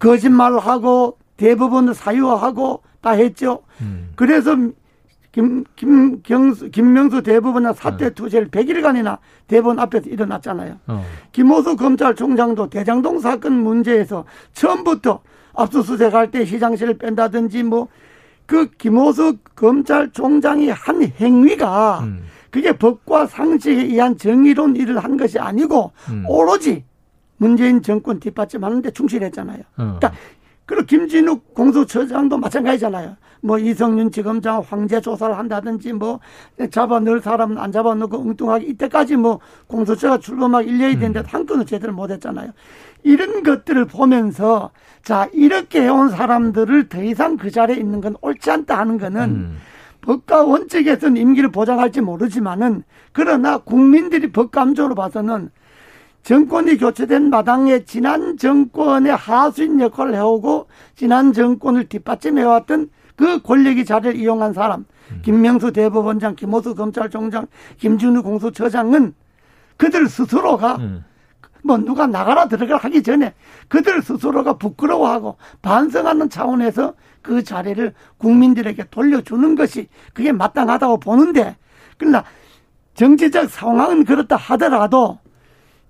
거짓말을 0.00 0.58
하고 0.58 1.18
대법원을 1.36 1.94
사유화하고 1.94 2.82
다 3.00 3.10
했죠. 3.10 3.62
음. 3.80 4.10
그래서 4.16 4.56
김, 5.38 5.64
김, 5.76 6.22
경수, 6.22 6.70
김명수 6.70 7.22
대법원장 7.22 7.72
사퇴 7.74 8.10
투쟁을 8.10 8.48
100일간이나 8.48 9.18
대법원 9.46 9.78
앞에서 9.78 10.10
일어났잖아요. 10.10 10.78
어. 10.88 11.04
김호수 11.32 11.76
검찰총장도 11.76 12.70
대장동 12.70 13.20
사건 13.20 13.52
문제에서 13.52 14.24
처음부터 14.52 15.20
압수수색할 15.54 16.30
때 16.30 16.44
시장실을 16.44 16.98
뺀다든지 16.98 17.62
뭐 17.62 17.88
그 18.48 18.70
김호수 18.78 19.36
검찰총장이 19.54 20.70
한 20.70 21.02
행위가 21.02 22.00
음. 22.00 22.24
그게 22.50 22.72
법과 22.72 23.26
상식에 23.26 23.82
의한 23.82 24.16
정의로운 24.16 24.74
일을 24.74 24.98
한 24.98 25.18
것이 25.18 25.38
아니고 25.38 25.92
음. 26.08 26.24
오로지 26.26 26.82
문재인 27.36 27.82
정권 27.82 28.18
뒷받침하는데 28.18 28.90
충실했잖아요. 28.92 29.58
어. 29.58 29.64
그러니까 29.76 30.12
그리고 30.68 30.84
김진욱 30.84 31.54
공수처장도 31.54 32.36
마찬가지잖아요. 32.36 33.16
뭐 33.40 33.58
이성윤 33.58 34.10
지검장 34.10 34.62
황제 34.68 35.00
조사를 35.00 35.36
한다든지 35.38 35.94
뭐 35.94 36.20
잡아 36.70 37.00
넣을 37.00 37.22
사람은 37.22 37.56
안 37.56 37.72
잡아 37.72 37.94
넣고 37.94 38.18
엉뚱하게 38.18 38.66
이때까지 38.66 39.16
뭐 39.16 39.40
공수처가 39.66 40.18
출범하기 40.18 40.70
1년이 40.70 41.00
됐는데 41.00 41.22
한 41.26 41.46
건은 41.46 41.64
제대로 41.64 41.94
못 41.94 42.10
했잖아요. 42.10 42.52
이런 43.02 43.42
것들을 43.42 43.86
보면서 43.86 44.70
자 45.02 45.26
이렇게 45.32 45.80
해온 45.80 46.10
사람들을 46.10 46.90
더 46.90 47.02
이상 47.02 47.38
그 47.38 47.50
자리에 47.50 47.76
있는 47.76 48.02
건 48.02 48.16
옳지 48.20 48.50
않다 48.50 48.78
하는 48.78 48.98
거는 48.98 49.22
음. 49.22 49.56
법과 50.02 50.44
원칙에서는 50.44 51.16
임기를 51.16 51.50
보장할지 51.50 52.02
모르지만은 52.02 52.82
그러나 53.12 53.56
국민들이 53.56 54.30
법감정으로 54.30 54.94
봐서는 54.94 55.50
정권이 56.22 56.76
교체된 56.76 57.30
마당에 57.30 57.84
지난 57.84 58.36
정권의 58.36 59.16
하수인 59.16 59.80
역할을 59.80 60.14
해오고 60.14 60.66
지난 60.94 61.32
정권을 61.32 61.88
뒷받침해왔던 61.88 62.90
그 63.16 63.40
권력의 63.42 63.84
자리를 63.84 64.16
이용한 64.16 64.52
사람 64.52 64.84
김명수 65.22 65.72
대법원장, 65.72 66.36
김호수 66.36 66.74
검찰총장, 66.74 67.46
김준우 67.78 68.22
공수처장은 68.22 69.14
그들 69.76 70.08
스스로가 70.08 70.76
음. 70.76 71.04
뭐 71.64 71.76
누가 71.78 72.06
나가라 72.06 72.46
들어가라 72.46 72.78
하기 72.84 73.02
전에 73.02 73.34
그들 73.68 74.02
스스로가 74.02 74.58
부끄러워하고 74.58 75.36
반성하는 75.62 76.30
차원에서 76.30 76.94
그 77.22 77.42
자리를 77.42 77.92
국민들에게 78.18 78.84
돌려주는 78.90 79.54
것이 79.54 79.88
그게 80.12 80.32
마땅하다고 80.32 81.00
보는데 81.00 81.56
그러나 81.96 82.24
정치적 82.94 83.50
상황은 83.50 84.04
그렇다 84.04 84.36
하더라도 84.36 85.18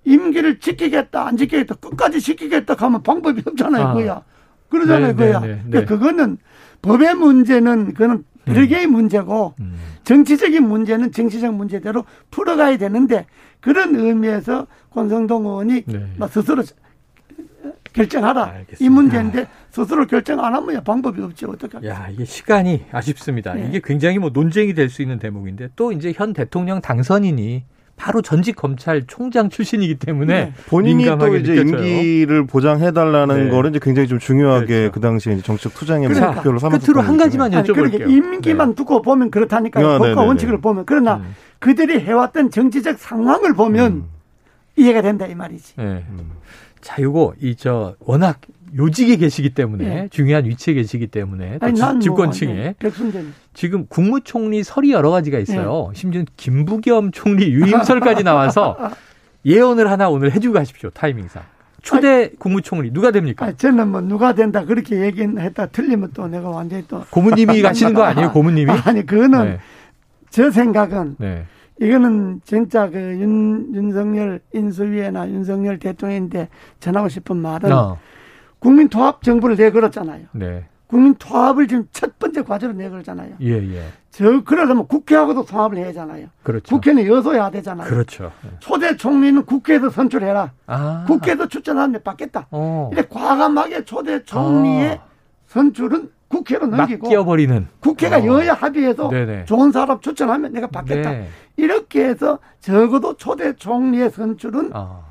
임기를 0.05 0.59
지키겠다 0.59 1.27
안 1.27 1.37
지키겠다 1.37 1.75
끝까지 1.75 2.19
지키겠다 2.21 2.75
하면 2.77 3.03
방법이 3.03 3.41
없잖아요 3.45 3.83
아. 3.87 3.93
그야 3.93 4.21
그러잖아요 4.69 5.07
네, 5.07 5.13
그야 5.15 5.39
네, 5.39 5.61
네, 5.65 5.85
그거는 5.85 6.37
법의 6.81 7.15
문제는 7.15 7.93
그거는 7.93 8.23
별개의 8.45 8.87
문제고 8.87 9.53
음. 9.59 9.75
정치적인 10.03 10.67
문제는 10.67 11.11
정치적 11.11 11.53
문제대로 11.53 12.05
풀어가야 12.31 12.77
되는데 12.77 13.25
그런 13.59 13.95
의미에서 13.95 14.65
권성동 14.91 15.45
의원이 15.45 15.83
네. 15.85 16.07
막 16.17 16.31
스스로 16.31 16.63
결정하라 17.93 18.45
알겠습니다. 18.45 18.77
이 18.85 18.89
문제인데 18.89 19.47
스스로 19.71 20.05
결정 20.07 20.43
안 20.43 20.55
하면 20.55 20.83
방법이 20.83 21.21
없지 21.21 21.45
어떡하겠어요. 21.45 21.89
야, 21.91 22.07
이게 22.09 22.23
시간이 22.23 22.85
아쉽습니다. 22.91 23.53
네. 23.53 23.67
이게 23.67 23.81
굉장히 23.83 24.19
뭐 24.19 24.29
논쟁이 24.31 24.73
될 24.73 24.89
수 24.89 25.01
있는 25.01 25.19
대목인데 25.19 25.69
또 25.75 25.91
이제 25.91 26.13
현 26.15 26.33
대통령 26.33 26.81
당선인이 26.81 27.63
바로 27.99 28.21
전직 28.21 28.55
검찰총장 28.55 29.49
출신이기 29.49 29.95
때문에 29.95 30.33
네. 30.45 30.53
본인이 30.67 31.03
또 31.19 31.35
이제 31.35 31.53
느껴져요. 31.53 31.85
임기를 31.85 32.47
보장해달라는 32.47 33.43
네. 33.45 33.49
거를 33.51 33.71
이제 33.71 33.79
굉장히 33.81 34.07
좀 34.07 34.19
중요하게 34.19 34.65
그렇죠. 34.65 34.91
그 34.93 34.99
당시에 35.01 35.33
이제 35.33 35.41
정치적 35.43 35.73
투쟁의 35.73 36.07
그러니까. 36.07 36.31
목표로 36.35 36.59
삼았던 36.59 36.79
끝으로 36.79 37.01
한 37.01 37.17
가지만 37.17 37.53
아니, 37.53 37.67
그러니까 37.67 37.97
여쭤볼게요. 37.97 38.09
임기만 38.09 38.75
두고 38.75 39.01
보면 39.01 39.29
그렇다니까요. 39.31 39.85
아, 39.85 39.97
법과. 39.99 40.21
원칙을 40.23 40.61
보면 40.61 40.85
그러나 40.87 41.17
음. 41.17 41.35
그들이 41.59 41.99
해왔던 41.99 42.51
정치적 42.51 42.97
상황을 42.97 43.53
보면 43.53 43.91
음. 43.91 44.03
이해가 44.77 45.01
된다 45.01 45.27
이 45.27 45.35
말이지. 45.35 45.73
네. 45.75 46.05
자, 46.79 47.01
요거 47.01 47.33
이 47.41 47.55
저 47.57 47.95
워낙 47.99 48.39
요직에 48.77 49.15
계시기 49.17 49.53
때문에 49.53 49.83
네. 49.87 50.07
중요한 50.09 50.45
위치에 50.45 50.73
계시기 50.73 51.07
때문에 51.07 51.57
또 51.59 51.65
아니 51.65 51.75
지- 51.75 51.81
난 51.81 51.95
뭐, 51.95 51.99
집권층에 52.01 52.75
네, 52.79 52.89
지금 53.53 53.85
국무총리 53.87 54.63
설이 54.63 54.91
여러 54.91 55.09
가지가 55.11 55.39
있어요. 55.39 55.89
네. 55.93 55.99
심지어 55.99 56.23
김부겸 56.37 57.11
총리 57.11 57.49
유임설까지 57.51 58.23
나와서 58.23 58.77
예언을 59.45 59.89
하나 59.89 60.09
오늘 60.09 60.31
해주고 60.31 60.53
가십시오. 60.53 60.89
타이밍상. 60.91 61.43
초대 61.81 62.29
국무총리 62.37 62.91
누가 62.91 63.11
됩니까? 63.11 63.45
아, 63.45 63.51
저는 63.53 63.87
뭐 63.87 64.01
누가 64.01 64.33
된다 64.33 64.65
그렇게 64.65 64.99
얘기는 65.01 65.39
했다 65.39 65.65
틀리면 65.67 66.11
또 66.13 66.27
내가 66.27 66.49
완전히 66.49 66.83
또 66.87 67.03
고모님이 67.09 67.61
가시는 67.63 67.93
거 67.93 68.03
아니에요? 68.03 68.31
고모님이? 68.33 68.69
아니 68.83 69.05
그거는 69.05 69.45
네. 69.45 69.59
저 70.29 70.51
생각은 70.51 71.15
네. 71.19 71.45
이거는 71.81 72.41
진짜 72.43 72.89
그 72.89 72.97
윤, 72.97 73.73
윤석열 73.73 74.41
인수위나 74.53 75.29
윤석열 75.29 75.79
대통령인데 75.79 76.49
전하고 76.81 77.07
싶은 77.07 77.37
말은 77.37 77.71
어. 77.71 77.97
국민 78.59 78.89
통합 78.89 79.23
정부를 79.23 79.55
내걸었잖아요. 79.55 80.27
네. 80.33 80.65
국민 80.87 81.13
통합을 81.15 81.67
지금 81.67 81.87
첫 81.91 82.17
번째 82.17 82.41
과제로 82.41 82.73
내걸잖아요. 82.73 83.35
예, 83.41 83.75
예. 83.75 83.83
저 84.09 84.43
그러려면 84.43 84.87
국회하고도 84.87 85.45
통합을 85.45 85.77
해야 85.77 85.89
하잖아요. 85.89 86.27
그렇죠. 86.41 86.75
국회는 86.75 87.05
여소야 87.05 87.51
되잖아요. 87.51 87.87
그렇죠. 87.87 88.31
초대 88.59 88.97
총리는 88.97 89.45
국회에서 89.45 89.91
선출해라. 89.91 90.51
아. 90.65 91.05
국회에서 91.07 91.47
추천하면 91.47 92.01
받겠다. 92.03 92.47
어. 92.49 92.89
이래 92.91 93.03
과감하게 93.07 93.85
초대 93.85 94.23
총리의 94.23 94.99
아. 94.99 95.03
선출은 95.45 96.09
국회로 96.27 96.67
넘기고 96.67 97.07
맡겨버리는. 97.07 97.67
국회가 97.79 98.17
어. 98.17 98.25
여야 98.25 98.53
합의해서 98.53 99.09
네네. 99.09 99.45
좋은 99.45 99.71
사람 99.71 99.99
추천하면 100.01 100.53
내가 100.53 100.67
받겠다. 100.67 101.11
네. 101.11 101.27
이렇게 101.55 102.05
해서 102.05 102.39
적어도 102.61 103.15
초대 103.15 103.53
총리의 103.53 104.09
선출은 104.09 104.71
아. 104.73 105.01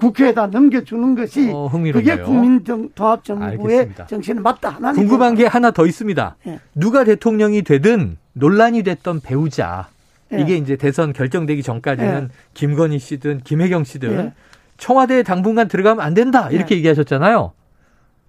국회에다 0.00 0.46
넘겨주는 0.46 1.14
것이 1.14 1.50
어. 1.52 1.70
그게 1.92 2.16
국민통합정부의. 2.18 3.90
정신은 4.08 4.42
맞다. 4.42 4.78
궁금한 4.94 5.34
게 5.34 5.46
하나 5.46 5.70
더 5.70 5.86
있습니다. 5.86 6.36
예. 6.46 6.58
누가 6.74 7.04
대통령이 7.04 7.62
되든 7.62 8.16
논란이 8.32 8.82
됐던 8.82 9.20
배우자. 9.20 9.88
예. 10.32 10.40
이게 10.40 10.56
이제 10.56 10.76
대선 10.76 11.12
결정되기 11.12 11.62
전까지는 11.62 12.30
김건희 12.54 12.98
씨든 12.98 13.42
김혜경 13.44 13.84
씨든 13.84 14.12
예. 14.12 14.32
청와대에 14.78 15.22
당분간 15.22 15.68
들어가면 15.68 16.04
안 16.04 16.14
된다. 16.14 16.48
이렇게 16.50 16.76
얘기하셨잖아요. 16.76 17.52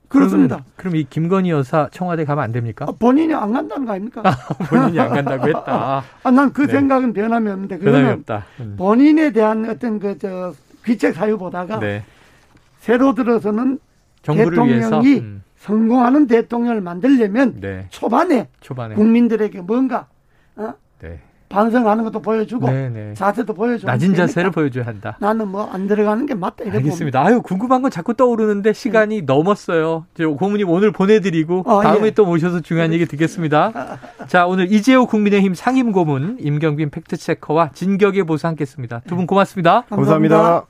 그렇습니다. 0.09 0.65
그럼 0.75 0.97
이 0.97 1.05
김건희 1.09 1.51
여사 1.51 1.87
청와대 1.89 2.25
가면 2.25 2.43
안 2.43 2.51
됩니까? 2.51 2.85
아, 2.89 2.91
본인이 2.99 3.33
안 3.33 3.53
간다는 3.53 3.85
거 3.85 3.93
아닙니까? 3.93 4.21
본인이 4.69 4.99
안 4.99 5.07
간다고 5.07 5.47
했다. 5.47 6.03
아, 6.23 6.31
난그 6.31 6.67
네. 6.67 6.73
생각은 6.73 7.13
변함이 7.13 7.49
없는데 7.49 7.79
변함이 7.79 8.09
없다. 8.09 8.45
음. 8.59 8.75
본인에 8.77 9.31
대한 9.31 9.69
어떤 9.69 9.99
그 9.99 10.17
저 10.19 10.53
귀책 10.85 11.15
사유 11.15 11.37
보다가 11.37 11.79
네. 11.79 12.03
새로 12.79 13.13
들어서는 13.13 13.79
대통령이 14.21 15.19
음, 15.19 15.43
성공하는 15.57 16.27
대통령을 16.27 16.81
만들려면 16.81 17.59
네. 17.59 17.85
초반에 17.89 18.47
초반에 18.61 18.95
국민들에게 18.95 19.61
뭔가. 19.61 20.07
반성하는 21.51 22.03
것도 22.05 22.21
보여주고 22.21 22.69
네, 22.69 22.89
네. 22.89 23.13
자세도 23.13 23.53
보여주고 23.53 23.91
낮은 23.91 24.07
그러니까 24.13 24.27
자세를 24.27 24.51
보여줘야 24.51 24.85
한다. 24.85 25.17
나는 25.19 25.47
뭐 25.47 25.69
안 25.71 25.87
들어가는 25.87 26.25
게 26.25 26.33
맞다 26.33 26.63
이렇게 26.63 26.77
알겠습니다. 26.79 27.23
아유 27.25 27.41
궁금한 27.41 27.81
건 27.81 27.91
자꾸 27.91 28.13
떠오르는데 28.13 28.73
시간이 28.73 29.21
넘었어요. 29.23 30.05
저 30.15 30.27
고모님 30.29 30.69
오늘 30.69 30.91
보내드리고 30.91 31.63
어, 31.65 31.81
다음에 31.81 32.07
예. 32.07 32.11
또 32.11 32.25
모셔서 32.25 32.59
중요한 32.61 32.93
얘기 32.93 33.05
듣겠습니다. 33.05 33.71
자 34.27 34.45
오늘 34.47 34.71
이재호 34.71 35.05
국민의힘 35.07 35.53
상임 35.53 35.91
고문 35.91 36.37
임경빈 36.39 36.89
팩트체커와 36.89 37.71
진격의 37.73 38.23
보수 38.25 38.47
함께했습니다. 38.47 39.01
두 39.07 39.15
분 39.15 39.27
고맙습니다. 39.27 39.81
봅니다. 39.81 39.95
감사합니다. 39.95 40.65